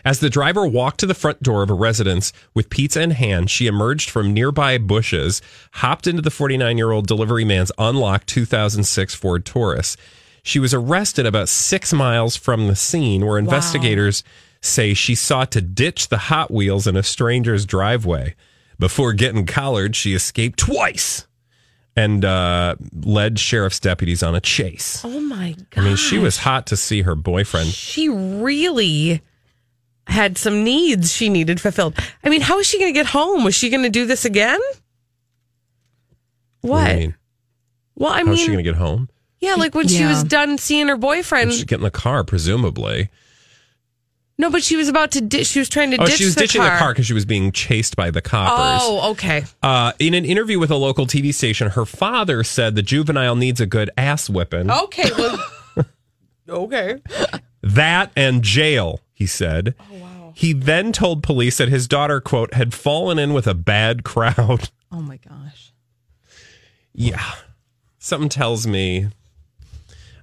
As 0.04 0.20
the 0.20 0.30
driver 0.30 0.66
walked 0.66 1.00
to 1.00 1.06
the 1.06 1.14
front 1.14 1.42
door 1.42 1.62
of 1.62 1.70
a 1.70 1.74
residence 1.74 2.32
with 2.54 2.70
pizza 2.70 3.00
in 3.00 3.12
hand, 3.12 3.50
she 3.50 3.66
emerged 3.66 4.10
from 4.10 4.34
nearby 4.34 4.78
bushes, 4.78 5.40
hopped 5.72 6.06
into 6.06 6.22
the 6.22 6.30
49 6.30 6.76
year 6.76 6.90
old 6.90 7.06
delivery 7.06 7.44
man's 7.44 7.72
unlocked 7.78 8.26
2006 8.28 9.14
Ford 9.14 9.44
Taurus. 9.44 9.96
She 10.42 10.58
was 10.58 10.74
arrested 10.74 11.26
about 11.26 11.48
six 11.48 11.92
miles 11.92 12.36
from 12.36 12.66
the 12.66 12.76
scene 12.76 13.26
where 13.26 13.38
investigators 13.38 14.22
say 14.62 14.94
she 14.94 15.14
sought 15.14 15.50
to 15.52 15.60
ditch 15.60 16.08
the 16.08 16.18
Hot 16.18 16.50
Wheels 16.50 16.86
in 16.86 16.96
a 16.96 17.02
stranger's 17.02 17.66
driveway. 17.66 18.34
Before 18.78 19.12
getting 19.12 19.44
collared, 19.44 19.94
she 19.94 20.14
escaped 20.14 20.58
twice 20.58 21.26
and 21.96 22.24
uh, 22.24 22.76
led 22.94 23.38
sheriff's 23.38 23.80
deputies 23.80 24.22
on 24.22 24.34
a 24.34 24.40
chase. 24.40 25.02
Oh 25.04 25.20
my 25.20 25.54
god! 25.70 25.80
I 25.82 25.84
mean, 25.84 25.96
she 25.96 26.18
was 26.18 26.38
hot 26.38 26.66
to 26.68 26.76
see 26.76 27.02
her 27.02 27.14
boyfriend. 27.14 27.68
She 27.68 28.08
really 28.08 29.20
had 30.06 30.36
some 30.38 30.64
needs 30.64 31.12
she 31.12 31.28
needed 31.28 31.60
fulfilled. 31.60 31.94
I 32.24 32.28
mean, 32.28 32.40
how 32.40 32.58
is 32.58 32.66
she 32.66 32.78
going 32.78 32.92
to 32.92 32.98
get 32.98 33.06
home? 33.06 33.44
Was 33.44 33.54
she 33.54 33.70
going 33.70 33.82
to 33.84 33.90
do 33.90 34.06
this 34.06 34.24
again? 34.24 34.60
What? 36.62 36.90
I 36.90 36.96
mean, 36.96 37.14
well, 37.94 38.12
I 38.12 38.18
mean, 38.18 38.28
how's 38.28 38.40
she 38.40 38.46
going 38.46 38.58
to 38.58 38.62
get 38.64 38.76
home? 38.76 39.08
yeah, 39.40 39.54
like 39.54 39.74
when 39.74 39.88
she 39.88 40.04
was 40.04 40.22
done 40.22 40.58
seeing 40.58 40.88
her 40.88 40.96
boyfriend. 40.96 41.52
She'd 41.52 41.66
get 41.66 41.76
in 41.76 41.82
the 41.84 41.90
car, 41.90 42.24
presumably. 42.24 43.08
no, 44.36 44.50
but 44.50 44.62
she 44.62 44.76
was 44.76 44.88
about 44.88 45.12
to. 45.12 45.20
Di- 45.22 45.44
she 45.44 45.58
was 45.58 45.68
trying 45.70 45.90
to 45.92 45.96
Oh, 46.02 46.04
ditch 46.06 46.16
she 46.16 46.24
was 46.26 46.34
the 46.34 46.42
ditching 46.42 46.60
car. 46.60 46.70
the 46.72 46.78
car 46.78 46.92
because 46.92 47.06
she 47.06 47.14
was 47.14 47.24
being 47.24 47.50
chased 47.52 47.96
by 47.96 48.10
the 48.10 48.20
coppers. 48.20 48.80
Oh, 48.82 49.10
okay. 49.12 49.44
Uh, 49.62 49.92
in 49.98 50.12
an 50.12 50.26
interview 50.26 50.58
with 50.58 50.70
a 50.70 50.76
local 50.76 51.06
TV 51.06 51.32
station, 51.32 51.70
her 51.70 51.86
father 51.86 52.44
said 52.44 52.74
the 52.74 52.82
juvenile 52.82 53.36
needs 53.36 53.60
a 53.60 53.66
good 53.66 53.90
ass 53.96 54.28
whipping. 54.28 54.70
Okay. 54.70 55.10
Well. 55.16 55.44
okay. 56.48 57.00
That 57.62 58.12
and 58.16 58.42
jail, 58.42 59.00
he 59.20 59.26
said. 59.26 59.74
Oh, 59.78 59.94
wow. 59.98 60.32
He 60.34 60.52
then 60.54 60.90
told 60.92 61.22
police 61.22 61.58
that 61.58 61.68
his 61.68 61.86
daughter, 61.86 62.20
quote, 62.20 62.54
had 62.54 62.72
fallen 62.74 63.18
in 63.18 63.32
with 63.34 63.46
a 63.46 63.54
bad 63.54 64.02
crowd. 64.02 64.68
Oh 64.92 65.00
my 65.00 65.18
gosh. 65.18 65.72
Yeah. 66.92 67.22
Something 68.00 68.28
tells 68.28 68.66
me. 68.66 69.06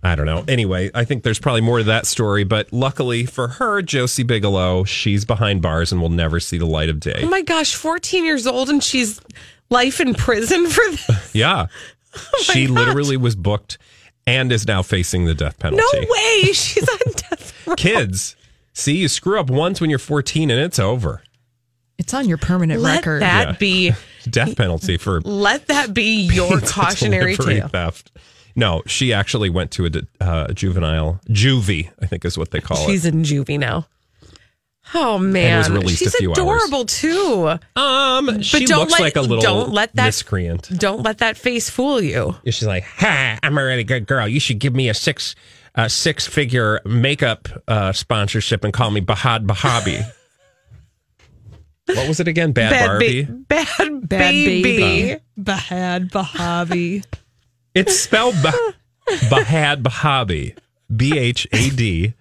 I 0.03 0.13
don't 0.15 0.25
know. 0.25 0.43
Anyway, 0.45 0.91
I 0.93 1.05
think 1.05 1.23
there's 1.23 1.39
probably 1.39 1.61
more 1.61 1.77
to 1.77 1.83
that 1.85 2.05
story, 2.05 2.43
but 2.43 2.73
luckily 2.73 3.25
for 3.25 3.47
her, 3.47 3.81
Josie 3.81 4.23
Bigelow, 4.23 4.83
she's 4.83 5.23
behind 5.23 5.61
bars 5.61 5.93
and 5.93 6.01
will 6.01 6.09
never 6.09 6.41
see 6.41 6.57
the 6.57 6.65
light 6.65 6.89
of 6.89 6.99
day. 6.99 7.21
Oh 7.23 7.29
my 7.29 7.43
gosh, 7.43 7.75
14 7.75 8.25
years 8.25 8.45
old 8.45 8.69
and 8.69 8.83
she's 8.83 9.21
life 9.69 10.01
in 10.01 10.13
prison 10.15 10.67
for 10.67 10.83
this. 10.91 11.31
Yeah. 11.33 11.67
Oh, 12.13 12.41
she 12.41 12.65
Oh 12.65 12.73
gosh. 12.73 12.87
literally 12.87 13.15
was 13.17 13.35
booked 13.37 13.77
and 14.25 14.51
is 14.51 14.67
now 14.67 14.81
facing 14.81 15.23
the 15.25 15.33
death 15.33 15.59
penalty. 15.59 15.81
No 15.99 16.07
way. 16.09 16.41
She's 16.51 16.89
on 16.89 17.13
death 17.13 17.67
row. 17.67 17.75
Kids, 17.75 18.35
see, 18.77 18.97
you 18.97 19.07
screw 19.07 19.39
up 19.39 19.49
once 19.49 19.79
when 19.81 19.89
you're 19.89 19.99
14 19.99 20.49
and 20.51 20.59
it's 20.59 20.79
over. 20.79 21.21
It's 21.97 22.13
on 22.13 22.27
your 22.29 22.37
permanent 22.37 22.79
Let 22.81 22.97
record. 22.97 23.21
that 23.23 23.47
Yeah. 23.47 23.51
be. 23.53 23.91
Death 24.29 24.55
penalty 24.55 24.97
for 24.97 25.21
Let 25.25 25.67
that 25.67 25.93
be 25.93 26.21
your 26.31 26.59
cautionary 26.61 27.35
tale. 27.35 27.67
theft. 27.69 28.11
No, 28.55 28.81
she 28.87 29.13
actually 29.13 29.49
went 29.49 29.71
to 29.71 29.85
a 29.85 29.91
uh, 30.23 30.47
juvenile 30.53 31.19
juvie, 31.29 31.91
I 32.01 32.07
think 32.07 32.25
is 32.25 32.37
what 32.37 32.51
they 32.51 32.59
call 32.59 32.77
She's 32.87 33.05
it. 33.05 33.13
She's 33.13 33.31
in 33.31 33.43
juvie 33.45 33.59
now. 33.59 33.87
Oh 34.93 35.17
man, 35.17 35.57
was 35.57 35.69
released 35.69 36.01
a 36.01 36.05
she's 36.05 36.15
few 36.15 36.29
hours. 36.29 36.37
adorable 36.37 36.85
too. 36.85 37.57
Um, 37.75 38.41
she 38.41 38.65
don't 38.65 38.79
looks 38.79 38.93
let- 38.93 39.01
like 39.01 39.15
a 39.17 39.21
little 39.21 39.41
don't 39.41 39.71
let 39.71 39.93
that- 39.95 40.05
miscreant. 40.05 40.69
Don't 40.79 41.03
let 41.03 41.17
that 41.17 41.35
face 41.37 41.69
fool 41.69 42.01
you. 42.01 42.35
She's 42.45 42.63
like, 42.65 42.83
"Ha, 42.85 43.37
I'm 43.43 43.57
a 43.57 43.63
really 43.65 43.83
good 43.83 44.07
girl. 44.07 44.27
You 44.29 44.39
should 44.39 44.59
give 44.59 44.73
me 44.73 44.87
a 44.87 44.93
six, 44.93 45.35
uh, 45.77 45.87
six 45.87 46.27
figure 46.27 46.81
makeup 46.85 47.47
uh, 47.67 47.93
sponsorship 47.93 48.63
and 48.65 48.73
call 48.73 48.91
me 48.91 48.99
Bahad 49.01 49.45
Bahabi." 49.47 50.01
what 51.85 52.07
was 52.07 52.19
it 52.19 52.27
again? 52.27 52.51
Bad, 52.51 52.85
Barbie. 52.85 53.23
ba- 53.23 53.33
bad, 53.47 54.09
Bad 54.09 54.31
baby. 54.31 54.61
baby. 54.63 55.21
Bahad 55.39 56.09
Bahabi. 56.11 57.05
It's 57.75 57.99
spelled 57.99 58.33
bah- 58.41 58.51
Bahad 59.29 59.83
Bahabi. 59.83 60.57
B 60.95 61.15
H 61.15 61.45
A 61.53 61.69
D 61.69 62.13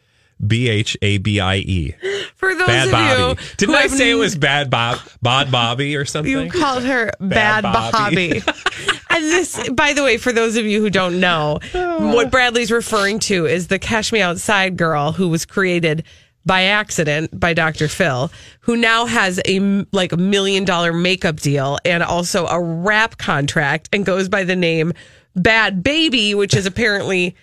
B 0.47 0.69
H 0.69 0.99
A 1.01 1.17
B 1.17 1.41
I 1.41 1.57
E. 1.57 1.95
For 2.35 2.55
those 2.55 2.67
Bad 2.67 2.87
of 2.89 2.93
Bobby. 2.93 3.23
you 3.41 3.49
Didn't 3.57 3.75
who 3.75 3.81
I 3.81 3.87
say 3.87 4.11
it 4.11 4.15
was 4.17 4.37
Bad 4.37 4.69
Bob, 4.69 4.99
Bod 5.23 5.51
Bobby 5.51 5.97
or 5.97 6.05
something? 6.05 6.31
You 6.31 6.51
called 6.51 6.83
her 6.83 7.11
Bad, 7.21 7.63
Bad 7.63 7.93
Bobby. 7.93 8.43
Bobby. 9.21 9.25
and 9.25 9.33
this, 9.33 9.69
by 9.71 9.93
the 9.93 10.03
way, 10.03 10.17
for 10.19 10.33
those 10.33 10.57
of 10.57 10.67
you 10.67 10.81
who 10.81 10.91
don't 10.91 11.21
know, 11.21 11.59
oh. 11.75 12.15
what 12.15 12.31
Bradley's 12.31 12.71
referring 12.71 13.19
to 13.21 13.47
is 13.47 13.69
the 13.69 13.79
Cash 13.79 14.13
Me 14.13 14.21
Outside 14.21 14.77
girl 14.77 15.13
who 15.13 15.29
was 15.29 15.45
created 15.45 16.05
by 16.45 16.63
accident 16.63 17.39
by 17.39 17.53
Dr. 17.53 17.89
Phil, 17.89 18.31
who 18.61 18.77
now 18.77 19.05
has 19.05 19.41
a 19.47 19.85
like 19.93 20.13
a 20.13 20.17
million 20.17 20.65
dollar 20.65 20.93
makeup 20.93 21.37
deal 21.37 21.79
and 21.85 22.03
also 22.03 22.47
a 22.47 22.61
rap 22.61 23.19
contract 23.19 23.89
and 23.93 24.07
goes 24.07 24.29
by 24.29 24.45
the 24.45 24.57
name 24.57 24.93
Bad 25.35 25.83
Baby, 25.83 26.35
which 26.35 26.55
is 26.55 26.65
apparently 26.65 27.35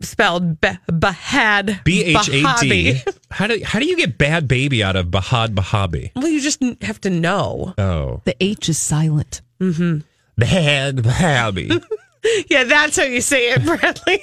spelled 0.00 0.60
Ba- 0.60 0.80
Bahad 0.90 1.82
B 1.84 2.04
H 2.04 2.28
A 2.28 2.32
D. 2.32 2.42
Bahabi. 2.42 3.16
How 3.30 3.46
do 3.46 3.58
how 3.64 3.78
do 3.78 3.86
you 3.86 3.96
get 3.96 4.18
Bad 4.18 4.46
Baby 4.46 4.84
out 4.84 4.94
of 4.94 5.06
Bahad 5.06 5.54
Bahabi? 5.54 6.12
Well, 6.14 6.28
you 6.28 6.42
just 6.42 6.62
have 6.82 7.00
to 7.00 7.10
know. 7.10 7.72
Oh, 7.78 8.20
The 8.24 8.36
H 8.40 8.68
is 8.68 8.78
silent. 8.78 9.40
Mm-hmm. 9.58 10.00
Bad 10.36 10.96
Bahabi. 10.98 11.82
Yeah, 12.48 12.62
that's 12.62 12.96
how 12.96 13.02
you 13.02 13.20
say 13.20 13.50
it, 13.50 13.64
Bradley. 13.66 14.22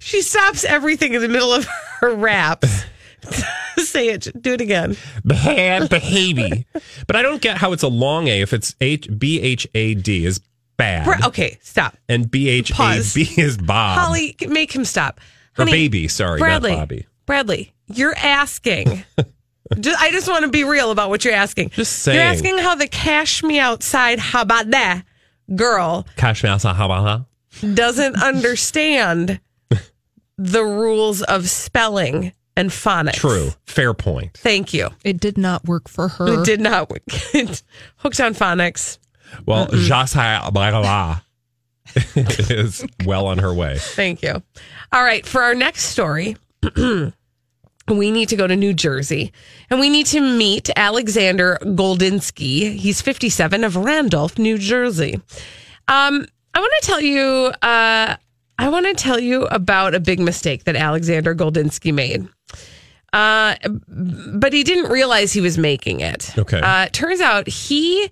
She 0.00 0.22
stops 0.22 0.64
everything 0.64 1.12
in 1.12 1.20
the 1.20 1.28
middle 1.28 1.52
of 1.52 1.66
her 2.00 2.14
raps. 2.14 2.84
say 3.76 4.08
it. 4.08 4.28
Do 4.40 4.54
it 4.54 4.62
again. 4.62 4.96
Bad 5.22 5.90
Bahabi. 5.90 6.64
But 7.06 7.16
I 7.16 7.20
don't 7.20 7.42
get 7.42 7.58
how 7.58 7.72
it's 7.72 7.82
a 7.82 7.88
long 7.88 8.28
A 8.28 8.40
if 8.40 8.54
it's 8.54 8.74
H 8.80 9.08
B 9.18 9.38
H 9.42 9.68
A 9.74 9.92
D 9.94 10.24
is 10.24 10.40
bad 10.78 11.04
Bra- 11.04 11.28
okay, 11.28 11.58
stop. 11.60 11.94
and 12.08 12.30
B 12.30 12.48
H 12.48 12.70
A 12.70 12.74
Pause. 12.74 13.16
Is 13.38 13.58
Bob. 13.58 13.98
Holly, 13.98 14.34
make 14.48 14.74
him 14.74 14.86
stop. 14.86 15.20
or 15.58 15.64
Honey, 15.66 15.72
baby, 15.72 16.08
sorry, 16.08 16.38
Bradley. 16.38 16.70
not 16.70 16.78
Bobby. 16.78 17.06
Bradley, 17.26 17.74
you're 17.88 18.16
asking. 18.16 19.04
just, 19.78 20.00
I 20.00 20.10
just 20.10 20.26
want 20.26 20.44
to 20.46 20.50
be 20.50 20.64
real 20.64 20.90
about 20.90 21.10
what 21.10 21.22
you're 21.22 21.34
asking. 21.34 21.68
Just 21.70 21.98
saying. 21.98 22.16
You're 22.16 22.24
asking 22.26 22.58
how 22.58 22.76
the 22.76 22.88
cash 22.88 23.42
me 23.42 23.58
outside, 23.58 24.18
how 24.18 24.40
about 24.40 24.70
that 24.70 25.02
girl 25.54 26.06
Cash 26.16 26.42
me 26.42 26.50
outside, 26.50 26.74
how 26.74 26.86
about 26.86 27.26
doesn't 27.74 28.22
understand 28.22 29.40
the 30.38 30.62
rules 30.62 31.22
of 31.22 31.48
spelling 31.48 32.32
and 32.56 32.70
phonics. 32.70 33.14
True. 33.14 33.50
Fair 33.66 33.94
point. 33.94 34.36
Thank 34.38 34.72
you. 34.72 34.88
It 35.04 35.20
did 35.20 35.36
not 35.38 35.64
work 35.66 35.88
for 35.88 36.08
her. 36.08 36.40
It 36.40 36.46
did 36.46 36.60
not 36.60 36.90
work. 36.90 37.02
hooked 37.96 38.20
on 38.20 38.34
phonics. 38.34 38.98
Well, 39.44 39.66
Jasa 39.68 40.52
blah, 40.52 40.70
blah, 40.70 40.80
blah 40.82 41.20
is 42.50 42.86
well 43.04 43.26
on 43.26 43.38
her 43.38 43.52
way. 43.52 43.76
Thank 43.78 44.22
you. 44.22 44.42
All 44.92 45.02
right, 45.02 45.24
for 45.26 45.42
our 45.42 45.54
next 45.54 45.84
story, 45.84 46.36
we 47.88 48.10
need 48.10 48.28
to 48.30 48.36
go 48.36 48.46
to 48.46 48.56
New 48.56 48.74
Jersey 48.74 49.32
and 49.70 49.78
we 49.78 49.88
need 49.88 50.06
to 50.06 50.20
meet 50.20 50.70
Alexander 50.76 51.58
Goldinsky. 51.62 52.74
He's 52.76 53.00
57 53.00 53.64
of 53.64 53.76
Randolph, 53.76 54.38
New 54.38 54.58
Jersey. 54.58 55.20
Um, 55.88 56.26
I 56.54 56.60
want 56.60 56.72
to 56.80 56.86
tell 56.86 57.00
you, 57.00 57.52
uh, 57.62 58.16
I 58.58 58.68
want 58.68 58.86
to 58.86 58.94
tell 58.94 59.20
you 59.20 59.44
about 59.46 59.94
a 59.94 60.00
big 60.00 60.18
mistake 60.18 60.64
that 60.64 60.74
Alexander 60.74 61.34
Goldinsky 61.34 61.92
made. 61.92 62.26
Uh, 63.12 63.54
but 63.88 64.52
he 64.52 64.62
didn't 64.62 64.90
realize 64.90 65.32
he 65.32 65.40
was 65.40 65.56
making 65.56 66.00
it. 66.00 66.36
Okay. 66.36 66.60
Uh, 66.60 66.88
turns 66.92 67.20
out 67.20 67.46
he 67.46 68.10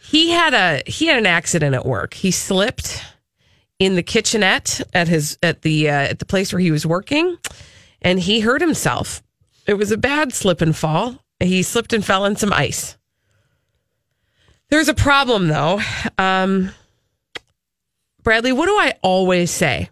he 0.00 0.30
had 0.30 0.54
a 0.54 0.82
he 0.86 1.06
had 1.06 1.18
an 1.18 1.26
accident 1.26 1.74
at 1.74 1.84
work. 1.84 2.14
He 2.14 2.30
slipped 2.30 3.02
in 3.78 3.94
the 3.94 4.02
kitchenette 4.02 4.80
at 4.94 5.08
his 5.08 5.38
at 5.42 5.62
the 5.62 5.90
uh, 5.90 5.92
at 5.92 6.18
the 6.18 6.24
place 6.24 6.52
where 6.52 6.60
he 6.60 6.70
was 6.70 6.86
working, 6.86 7.36
and 8.02 8.20
he 8.20 8.40
hurt 8.40 8.60
himself. 8.60 9.22
It 9.66 9.74
was 9.74 9.90
a 9.90 9.96
bad 9.98 10.32
slip 10.32 10.60
and 10.60 10.74
fall. 10.74 11.22
He 11.40 11.62
slipped 11.62 11.92
and 11.92 12.04
fell 12.04 12.24
in 12.24 12.36
some 12.36 12.52
ice. 12.52 12.96
There's 14.70 14.88
a 14.88 14.94
problem 14.94 15.48
though. 15.48 15.80
Um, 16.18 16.70
Bradley, 18.22 18.52
what 18.52 18.66
do 18.66 18.72
I 18.72 18.94
always 19.02 19.50
say? 19.50 19.90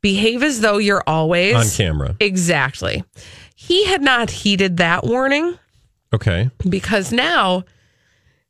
Behave 0.00 0.42
as 0.42 0.60
though 0.60 0.78
you're 0.78 1.02
always 1.06 1.54
On 1.54 1.66
camera. 1.68 2.14
Exactly. 2.20 3.02
He 3.54 3.86
had 3.86 4.02
not 4.02 4.30
heeded 4.30 4.76
that 4.76 5.04
warning 5.04 5.58
Okay. 6.12 6.50
because 6.68 7.10
now 7.10 7.64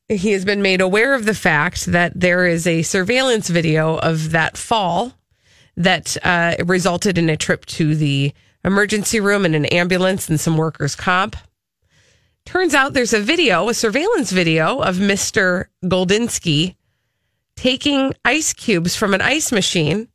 he 0.09 0.33
has 0.33 0.45
been 0.45 0.61
made 0.61 0.81
aware 0.81 1.15
of 1.15 1.25
the 1.25 1.35
fact 1.35 1.87
that 1.87 2.19
there 2.19 2.47
is 2.47 2.67
a 2.67 2.83
surveillance 2.83 3.49
video 3.49 3.97
of 3.97 4.33
that 4.33 4.57
fall 4.59 5.13
that 5.77 6.17
uh, 6.25 6.57
resulted 6.65 7.17
in 7.17 7.31
a 7.31 7.37
trip 7.37 7.65
to 7.67 7.95
the 7.95 8.33
emergency 8.65 9.21
room 9.21 9.45
and 9.45 9.55
an 9.55 9.67
ambulance 9.67 10.29
and 10.29 10.41
some 10.41 10.57
workers' 10.57 10.95
comp. 10.97 11.37
Turns 12.47 12.75
out 12.75 12.93
there's 12.93 13.15
a 13.15 13.21
video, 13.21 13.69
a 13.69 13.75
surveillance 13.75 14.31
video 14.31 14.81
of 14.81 14.97
Mr. 14.97 15.67
Goldinsky 15.85 16.77
taking 17.57 18.13
ice 18.25 18.53
cubes 18.53 18.97
from 18.97 19.15
an 19.15 19.21
ice 19.23 19.53
machine, 19.53 20.09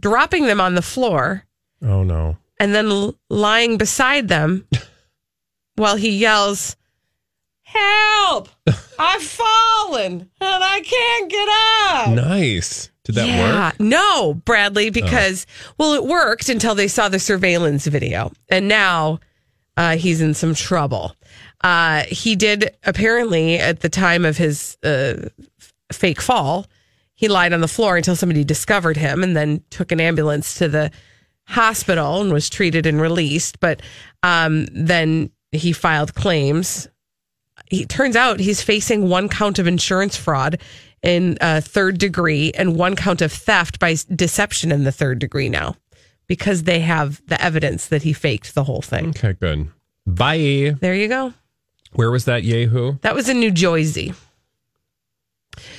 dropping 0.00 0.46
them 0.46 0.60
on 0.60 0.74
the 0.76 0.82
floor, 0.82 1.44
Oh 1.82 2.02
no. 2.04 2.36
and 2.60 2.74
then 2.74 2.86
l- 2.86 3.16
lying 3.28 3.76
beside 3.76 4.28
them 4.28 4.66
while 5.74 5.96
he 5.96 6.10
yells, 6.10 6.76
Help! 7.62 8.48
I've 8.98 9.22
fallen 9.22 10.30
and 10.40 10.64
I 10.64 10.80
can't 10.80 11.30
get 11.30 11.48
up. 12.18 12.26
Nice. 12.28 12.90
Did 13.08 13.14
that 13.14 13.26
yeah. 13.26 13.68
work? 13.68 13.80
No, 13.80 14.34
Bradley, 14.34 14.90
because 14.90 15.46
well, 15.78 15.94
it 15.94 16.04
worked 16.04 16.50
until 16.50 16.74
they 16.74 16.88
saw 16.88 17.08
the 17.08 17.18
surveillance 17.18 17.86
video, 17.86 18.32
and 18.50 18.68
now 18.68 19.20
uh, 19.78 19.96
he's 19.96 20.20
in 20.20 20.34
some 20.34 20.54
trouble. 20.54 21.16
Uh, 21.62 22.02
he 22.02 22.36
did 22.36 22.76
apparently 22.84 23.58
at 23.58 23.80
the 23.80 23.88
time 23.88 24.26
of 24.26 24.36
his 24.36 24.76
uh, 24.84 25.14
fake 25.90 26.20
fall, 26.20 26.66
he 27.14 27.28
lied 27.28 27.54
on 27.54 27.62
the 27.62 27.66
floor 27.66 27.96
until 27.96 28.14
somebody 28.14 28.44
discovered 28.44 28.98
him, 28.98 29.22
and 29.22 29.34
then 29.34 29.64
took 29.70 29.90
an 29.90 30.02
ambulance 30.02 30.56
to 30.56 30.68
the 30.68 30.90
hospital 31.44 32.20
and 32.20 32.30
was 32.30 32.50
treated 32.50 32.84
and 32.84 33.00
released. 33.00 33.58
But 33.58 33.80
um, 34.22 34.66
then 34.66 35.30
he 35.50 35.72
filed 35.72 36.14
claims 36.14 36.88
he 37.70 37.84
turns 37.84 38.16
out 38.16 38.40
he's 38.40 38.62
facing 38.62 39.08
one 39.08 39.28
count 39.28 39.58
of 39.58 39.66
insurance 39.66 40.16
fraud 40.16 40.60
in 41.02 41.38
uh, 41.40 41.60
third 41.62 41.98
degree 41.98 42.52
and 42.52 42.76
one 42.76 42.96
count 42.96 43.22
of 43.22 43.32
theft 43.32 43.78
by 43.78 43.96
deception 44.14 44.72
in 44.72 44.84
the 44.84 44.92
third 44.92 45.18
degree 45.18 45.48
now 45.48 45.76
because 46.26 46.64
they 46.64 46.80
have 46.80 47.22
the 47.26 47.40
evidence 47.42 47.86
that 47.86 48.02
he 48.02 48.12
faked 48.12 48.54
the 48.54 48.64
whole 48.64 48.82
thing. 48.82 49.10
Okay, 49.10 49.32
good. 49.34 49.68
Bye. 50.06 50.74
There 50.80 50.94
you 50.94 51.08
go. 51.08 51.34
Where 51.92 52.10
was 52.10 52.24
that 52.26 52.42
Yahoo? 52.44 52.98
That 53.02 53.14
was 53.14 53.28
in 53.28 53.40
New 53.40 53.50
Jersey. 53.50 54.12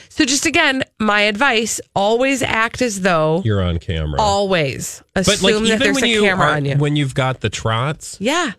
So 0.10 0.26
just 0.26 0.46
again, 0.46 0.84
my 1.00 1.22
advice: 1.22 1.80
always 1.96 2.42
act 2.42 2.82
as 2.82 3.02
though 3.02 3.42
You're 3.46 3.62
on 3.62 3.80
camera. 3.80 4.20
always 4.20 5.02
but 5.14 5.28
assume 5.28 5.64
like 5.64 5.70
that 5.72 5.80
there's 5.80 5.96
when 5.96 6.04
a 6.04 6.08
you 6.08 6.22
camera 6.22 6.48
are- 6.48 6.56
on 6.56 6.66
you. 6.66 6.76
when 6.78 6.96
you've 6.96 7.16
got 7.16 7.40
the 7.42 7.50
trots, 7.50 8.18
Yeah. 8.20 8.52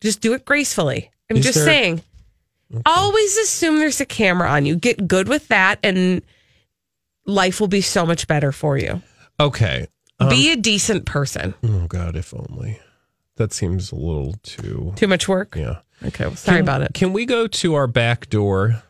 Just 0.00 0.20
do 0.20 0.34
it 0.34 0.44
gracefully. 0.44 1.10
I'm 1.30 1.38
Is 1.38 1.44
just 1.44 1.56
there- 1.56 1.64
saying. 1.64 2.02
Always 2.84 3.36
assume 3.38 3.78
there's 3.78 4.00
a 4.00 4.06
camera 4.06 4.48
on 4.48 4.66
you. 4.66 4.76
Get 4.76 5.06
good 5.06 5.28
with 5.28 5.48
that 5.48 5.78
and 5.82 6.22
life 7.26 7.60
will 7.60 7.68
be 7.68 7.80
so 7.80 8.04
much 8.06 8.26
better 8.26 8.52
for 8.52 8.76
you. 8.78 9.02
okay. 9.40 9.86
Um, 10.18 10.30
be 10.30 10.50
a 10.50 10.56
decent 10.56 11.04
person. 11.04 11.54
Oh 11.62 11.86
God, 11.88 12.16
if 12.16 12.32
only. 12.32 12.80
That 13.36 13.52
seems 13.52 13.92
a 13.92 13.96
little 13.96 14.34
too. 14.42 14.94
Too 14.96 15.06
much 15.06 15.28
work? 15.28 15.54
Yeah. 15.56 15.80
Okay. 16.06 16.24
Well, 16.24 16.36
sorry 16.36 16.56
Can- 16.58 16.64
about 16.64 16.82
it. 16.82 16.94
Can 16.94 17.12
we 17.12 17.26
go 17.26 17.46
to 17.46 17.74
our 17.74 17.86
back 17.86 18.30
door? 18.30 18.82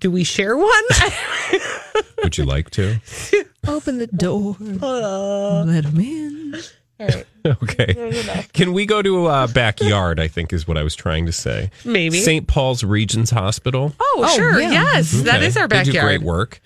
Do 0.00 0.10
we 0.10 0.22
share 0.24 0.54
one? 0.56 0.84
Would 2.22 2.36
you 2.36 2.44
like 2.44 2.68
to? 2.72 3.00
Open 3.66 3.98
the 3.98 4.06
door. 4.08 4.56
Uh. 4.82 5.64
Let 5.64 5.84
him 5.84 5.98
in. 6.00 6.60
Okay. 7.46 8.46
Can 8.52 8.72
we 8.74 8.84
go 8.84 9.00
to 9.00 9.28
a 9.28 9.48
backyard? 9.48 10.20
I 10.20 10.28
think 10.28 10.52
is 10.52 10.68
what 10.68 10.76
I 10.76 10.82
was 10.82 10.94
trying 10.94 11.24
to 11.26 11.32
say. 11.32 11.70
Maybe. 11.84 12.18
St. 12.18 12.46
Paul's 12.46 12.84
Regents 12.84 13.30
Hospital. 13.30 13.94
oh, 13.98 14.24
Oh, 14.26 14.36
sure. 14.36 14.60
yeah. 14.60 14.70
Yes. 14.70 15.12
That 15.22 15.36
Okay. 15.36 15.46
is 15.46 15.56
our 15.56 15.66
They 15.68 15.84
do 15.84 15.92
backyard. 15.92 16.06
great 16.20 16.22
work. 16.22 16.60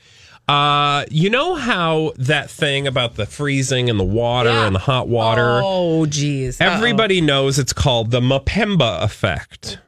Uh, 0.48 1.04
you 1.08 1.30
know 1.30 1.54
how 1.54 2.12
that 2.16 2.50
thing 2.50 2.88
about 2.88 3.14
the 3.14 3.26
freezing 3.26 3.88
and 3.88 4.00
the 4.00 4.04
water 4.04 4.48
Yeah. 4.50 4.66
and 4.66 4.74
the 4.74 4.80
hot 4.80 5.06
water. 5.06 5.60
Oh, 5.62 6.04
geez. 6.06 6.60
Uh-oh. 6.60 6.68
Everybody 6.68 7.20
knows 7.20 7.60
it's 7.60 7.72
called 7.72 8.10
the 8.10 8.20
Mpemba 8.20 9.02
effect. 9.02 9.78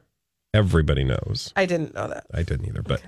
Everybody 0.53 1.03
knows. 1.03 1.51
I 1.57 1.65
didn't 1.65 1.93
know 1.93 2.07
that. 2.07 2.25
I 2.33 2.43
didn't 2.43 2.67
either, 2.67 2.81
but 2.83 3.01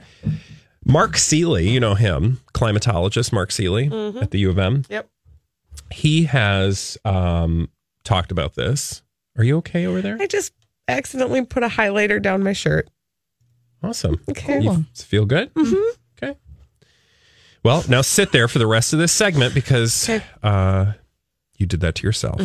Mark 0.85 1.15
Seeley, 1.17 1.69
you 1.69 1.79
know 1.79 1.93
him, 1.95 2.41
climatologist 2.53 3.31
Mark 3.31 3.51
Seeley 3.51 3.85
at 4.21 4.31
the 4.31 4.39
U 4.39 4.49
of 4.49 4.59
M. 4.59 4.83
Yep. 4.89 5.09
He 5.91 6.23
has 6.25 6.97
um, 7.05 7.69
talked 8.03 8.31
about 8.31 8.55
this. 8.55 9.01
Are 9.37 9.43
you 9.43 9.57
okay 9.57 9.85
over 9.85 10.01
there? 10.01 10.17
I 10.19 10.27
just 10.27 10.53
accidentally 10.87 11.43
put 11.45 11.63
a 11.63 11.67
highlighter 11.67 12.21
down 12.21 12.43
my 12.43 12.53
shirt. 12.53 12.89
Awesome. 13.83 14.19
Okay. 14.29 14.61
You 14.61 14.71
f- 14.71 14.85
feel 15.05 15.25
good? 15.25 15.53
Mm-hmm. 15.53 16.23
Okay. 16.23 16.37
Well, 17.63 17.83
now 17.87 18.01
sit 18.01 18.31
there 18.31 18.47
for 18.47 18.59
the 18.59 18.67
rest 18.67 18.93
of 18.93 18.99
this 18.99 19.11
segment 19.11 19.53
because 19.53 20.09
Okay. 20.09 20.23
uh, 20.43 20.93
you 21.57 21.65
did 21.65 21.81
that 21.81 21.95
to 21.95 22.03
yourself. 22.07 22.39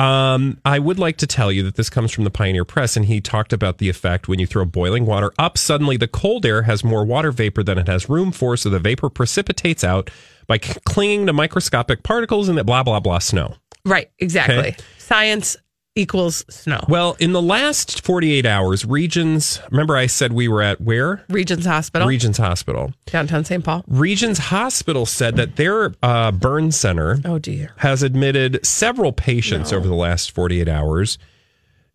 Um, 0.00 0.58
I 0.64 0.78
would 0.78 0.98
like 0.98 1.18
to 1.18 1.26
tell 1.26 1.52
you 1.52 1.62
that 1.64 1.74
this 1.74 1.90
comes 1.90 2.10
from 2.10 2.24
the 2.24 2.30
Pioneer 2.30 2.64
Press, 2.64 2.96
and 2.96 3.04
he 3.04 3.20
talked 3.20 3.52
about 3.52 3.76
the 3.76 3.90
effect 3.90 4.28
when 4.28 4.38
you 4.38 4.46
throw 4.46 4.64
boiling 4.64 5.04
water 5.04 5.30
up. 5.38 5.58
Suddenly, 5.58 5.98
the 5.98 6.08
cold 6.08 6.46
air 6.46 6.62
has 6.62 6.82
more 6.82 7.04
water 7.04 7.30
vapor 7.30 7.62
than 7.62 7.76
it 7.76 7.86
has 7.86 8.08
room 8.08 8.32
for, 8.32 8.56
so 8.56 8.70
the 8.70 8.78
vapor 8.78 9.10
precipitates 9.10 9.84
out 9.84 10.08
by 10.46 10.56
clinging 10.56 11.26
to 11.26 11.34
microscopic 11.34 12.02
particles 12.02 12.48
in 12.48 12.54
the 12.54 12.64
blah 12.64 12.82
blah 12.82 12.98
blah 12.98 13.18
snow. 13.18 13.56
Right. 13.84 14.10
Exactly. 14.18 14.58
Okay. 14.58 14.76
Science 14.96 15.58
equals 15.96 16.44
snow. 16.48 16.80
Well, 16.88 17.16
in 17.18 17.32
the 17.32 17.42
last 17.42 18.04
48 18.04 18.46
hours, 18.46 18.84
Regions, 18.84 19.60
remember 19.70 19.96
I 19.96 20.06
said 20.06 20.32
we 20.32 20.46
were 20.48 20.62
at 20.62 20.80
where? 20.80 21.24
Regents 21.28 21.66
Hospital, 21.66 22.06
Regions 22.06 22.38
Hospital. 22.38 22.92
downtown 23.06 23.44
St. 23.44 23.64
Paul. 23.64 23.84
Regions 23.88 24.38
Hospital 24.38 25.04
said 25.06 25.36
that 25.36 25.56
their 25.56 25.92
uh, 26.02 26.30
burn 26.32 26.70
center 26.72 27.18
Oh, 27.24 27.38
dear. 27.38 27.72
has 27.78 28.02
admitted 28.02 28.64
several 28.64 29.12
patients 29.12 29.72
over 29.72 29.86
the 29.88 29.94
last 29.94 30.30
48 30.30 30.68
hours, 30.68 31.18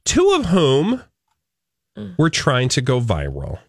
two 0.04 0.32
of 0.38 0.48
whom 0.48 1.02
were 2.18 2.30
trying 2.30 2.68
to 2.70 2.82
go 2.82 3.00
viral. 3.00 3.60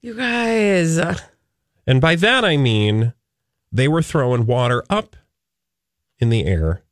You 0.00 0.14
guys. 0.14 0.98
And 1.86 2.00
by 2.00 2.16
that, 2.16 2.44
I 2.44 2.56
mean 2.56 3.12
they 3.70 3.86
were 3.88 4.02
throwing 4.02 4.46
water 4.46 4.82
up 4.88 5.14
in 6.18 6.30
the 6.30 6.46
air, 6.46 6.82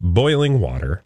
boiling 0.00 0.60
water, 0.60 1.02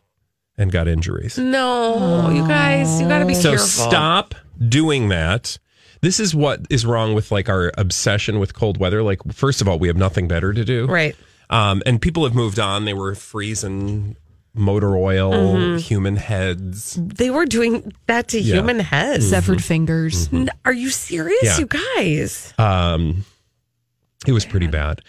and 0.59 0.71
got 0.73 0.89
injuries. 0.89 1.39
No, 1.39 2.31
you 2.31 2.47
guys, 2.47 3.01
you 3.01 3.09
got 3.09 3.21
to 3.21 3.27
be 3.27 3.35
So 3.35 3.51
careful. 3.51 3.67
stop 3.67 4.35
doing 4.69 5.09
that. 5.09 5.59
This 6.01 6.19
is 6.21 6.35
what 6.35 6.61
is 6.69 6.85
wrong 6.85 7.15
with 7.15 7.31
like 7.31 7.49
our 7.49 7.71
obsession 7.79 8.39
with 8.41 8.55
cold 8.55 8.79
weather. 8.79 9.03
Like, 9.03 9.21
first 9.33 9.61
of 9.61 9.69
all, 9.69 9.79
we 9.79 9.89
have 9.89 9.97
nothing 9.97 10.27
better 10.29 10.53
to 10.53 10.65
do. 10.65 10.87
Right. 10.87 11.17
Um, 11.51 11.83
and 11.87 12.01
people 12.03 12.25
have 12.25 12.35
moved 12.35 12.59
on. 12.59 12.85
They 12.87 12.95
were 12.95 13.15
freezing 13.15 14.17
motor 14.55 14.97
oil, 14.97 15.33
Mm-hmm. 15.33 15.77
human 15.79 16.17
heads. 16.17 16.99
They 17.01 17.31
were 17.31 17.47
doing 17.47 17.93
that 18.07 18.29
to 18.29 18.41
Yeah. 18.41 18.57
human 18.57 18.81
heads. 18.81 19.29
Severed 19.31 19.63
fingers. 19.65 20.29
N- 20.33 20.51
Are 20.65 20.73
you 20.73 20.91
serious, 20.91 21.43
Yeah. 21.43 21.59
you 21.59 21.67
guys? 21.67 22.53
Um, 22.59 23.25
it 24.27 24.33
was 24.33 24.45
pretty 24.45 24.67
bad. 24.67 25.01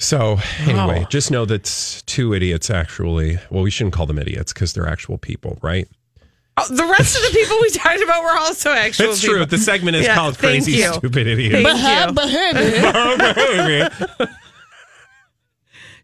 So 0.00 0.38
anyway, 0.60 1.00
Wow. 1.00 1.06
just 1.10 1.30
know 1.30 1.44
that 1.44 2.02
two 2.06 2.32
idiots 2.32 2.70
actually. 2.70 3.38
Well, 3.50 3.62
we 3.64 3.70
shouldn't 3.70 3.94
call 3.94 4.06
them 4.06 4.18
idiots 4.18 4.52
because 4.52 4.72
they're 4.72 4.86
actual 4.88 5.18
people, 5.18 5.58
right? 5.60 5.88
Oh, 6.56 6.66
the 6.68 6.84
rest 6.84 7.16
of 7.16 7.22
the 7.22 7.30
people 7.38 7.56
we 7.60 7.70
talked 7.70 8.02
about 8.02 8.22
were 8.24 8.36
also 8.36 8.70
actual. 8.70 9.06
That's 9.08 9.20
true. 9.20 9.44
The 9.44 9.58
segment 9.58 9.96
is 9.96 10.06
Yeah, 10.06 10.14
called 10.16 10.38
"Crazy 10.38 10.72
you. 10.72 10.92
Stupid 10.94 11.26
Idiots." 11.28 11.68
Thank 11.68 12.58
you. 13.68 14.26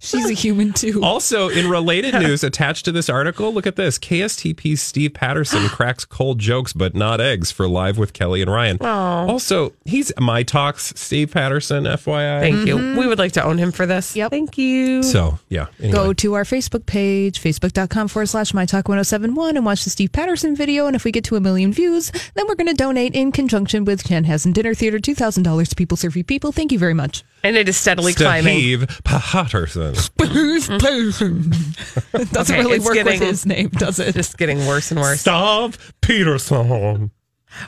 She's 0.04 0.28
a 0.28 0.34
human 0.34 0.72
too. 0.72 1.02
Also, 1.02 1.48
in 1.48 1.68
related 1.68 2.14
news, 2.20 2.44
attached 2.44 2.84
to 2.84 2.92
this 2.92 3.08
article, 3.08 3.52
look 3.52 3.66
at 3.66 3.76
this. 3.76 3.98
KSTP's 3.98 4.82
Steve 4.82 5.14
Patterson 5.14 5.68
cracks 5.68 6.04
cold 6.04 6.38
jokes, 6.38 6.72
but 6.72 6.94
not 6.94 7.20
eggs 7.20 7.50
for 7.50 7.66
Live 7.66 7.98
with 7.98 8.12
Kelly 8.12 8.42
and 8.42 8.50
Ryan. 8.50 8.78
Also, 8.80 9.72
he's 9.84 10.12
My 10.18 10.42
Talks, 10.42 10.92
Steve 10.96 11.32
Patterson, 11.32 11.84
FYI. 11.84 12.40
Thank 12.40 12.66
you. 12.66 12.76
Mm-hmm. 12.76 12.98
We 12.98 13.06
would 13.06 13.18
like 13.18 13.32
to 13.32 13.44
own 13.44 13.58
him 13.58 13.72
for 13.72 13.86
this. 13.86 14.14
Yep. 14.14 14.30
Thank 14.30 14.58
you. 14.58 15.02
So, 15.02 15.38
yeah. 15.48 15.66
Anyway. 15.78 15.92
Go 15.92 16.12
to 16.12 16.34
our 16.34 16.44
Facebook 16.44 16.86
page, 16.86 17.40
facebook.com 17.40 18.08
forward 18.08 18.26
slash 18.26 18.52
my 18.52 18.66
talk 18.66 18.88
1071, 18.88 19.56
and 19.56 19.64
watch 19.64 19.84
the 19.84 19.90
Steve 19.90 20.12
Patterson 20.12 20.54
video. 20.54 20.86
And 20.86 20.94
if 20.94 21.04
we 21.04 21.12
get 21.12 21.24
to 21.24 21.36
a 21.36 21.40
million 21.40 21.72
views, 21.72 22.12
then 22.34 22.46
we're 22.46 22.54
going 22.54 22.68
to 22.68 22.74
donate 22.74 23.14
in 23.14 23.32
conjunction 23.32 23.84
with 23.84 24.04
Chanhassen 24.04 24.52
Dinner 24.52 24.74
Theater 24.74 24.98
$2,000 24.98 25.68
to 25.68 25.74
People 25.74 25.96
Serving 25.96 26.24
People. 26.24 26.52
Thank 26.52 26.72
you 26.72 26.78
very 26.78 26.94
much. 26.94 27.24
And 27.44 27.56
it 27.56 27.68
is 27.68 27.76
steadily 27.76 28.14
climbing. 28.14 28.54
Steve 28.58 29.00
Patterson. 29.04 29.92
Doesn't 29.92 31.52
Okay, 32.36 32.58
really 32.62 32.76
it's 32.76 32.84
work 32.84 32.94
getting- 32.94 33.20
with 33.20 33.28
his 33.28 33.46
name, 33.46 33.68
does 33.68 33.98
it? 34.00 34.14
Just 34.14 34.38
getting 34.38 34.66
worse 34.66 34.90
and 34.90 34.98
worse. 35.00 35.20
Steve 35.20 35.92
Peterson. 36.00 37.10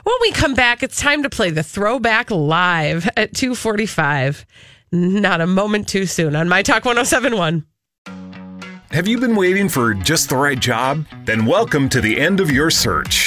When 0.03 0.15
we 0.21 0.31
come 0.31 0.53
back, 0.53 0.83
it's 0.83 0.99
time 0.99 1.23
to 1.23 1.29
play 1.29 1.49
the 1.51 1.63
throwback 1.63 2.31
live 2.31 3.07
at 3.15 3.33
245. 3.35 4.45
Not 4.91 5.41
a 5.41 5.47
moment 5.47 5.87
too 5.87 6.05
soon 6.05 6.35
on 6.35 6.49
My 6.49 6.63
Talk 6.63 6.83
1071. 6.85 7.65
Have 8.91 9.07
you 9.07 9.19
been 9.19 9.35
waiting 9.35 9.67
for 9.69 9.93
just 9.93 10.29
the 10.29 10.37
right 10.37 10.59
job? 10.59 11.05
Then 11.25 11.45
welcome 11.45 11.89
to 11.89 11.99
the 12.01 12.19
end 12.19 12.39
of 12.39 12.49
your 12.49 12.69
search. 12.69 13.26